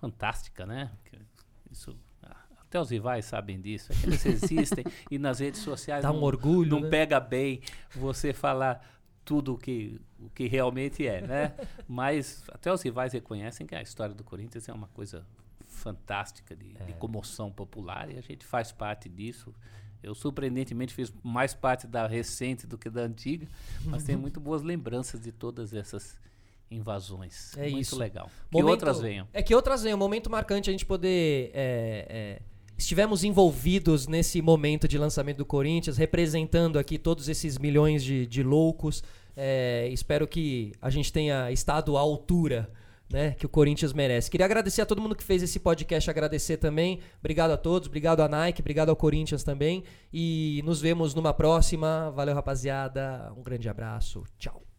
[0.00, 0.90] fantástica, né?
[1.70, 1.96] Isso,
[2.72, 6.14] até os rivais sabem disso, é que eles existem e nas redes sociais Dá um
[6.14, 6.88] não, orgulho, não né?
[6.88, 7.60] pega bem
[7.94, 8.84] você falar
[9.24, 11.54] tudo o que, o que realmente é, né?
[11.86, 15.24] Mas até os rivais reconhecem que a história do Corinthians é uma coisa
[15.82, 16.84] fantástica de, É.
[16.84, 19.52] de comoção popular e a gente faz parte disso.
[20.02, 23.46] Eu surpreendentemente fiz mais parte da recente do que da antiga,
[23.84, 26.16] mas tenho muito boas lembranças de todas essas
[26.70, 27.56] invasões.
[27.56, 27.96] É muito isso.
[27.98, 28.30] legal.
[28.50, 29.28] Que Momento- outras venham.
[29.32, 29.96] É que outras venham.
[29.96, 31.50] Um momento marcante a gente poder.
[31.54, 32.42] é, é,
[32.78, 38.42] estivemos envolvidos nesse momento de lançamento do Corinthians, representando aqui todos esses milhões de, de
[38.42, 39.04] loucos.
[39.36, 42.70] É, espero que a gente tenha estado à altura.
[43.12, 44.30] Né, que o Corinthians merece.
[44.30, 47.00] Queria agradecer a todo mundo que fez esse podcast, agradecer também.
[47.20, 49.84] Obrigado a todos, obrigado à Nike, obrigado ao Corinthians também.
[50.10, 52.10] E nos vemos numa próxima.
[52.12, 53.30] Valeu, rapaziada.
[53.36, 54.24] Um grande abraço.
[54.38, 54.71] Tchau.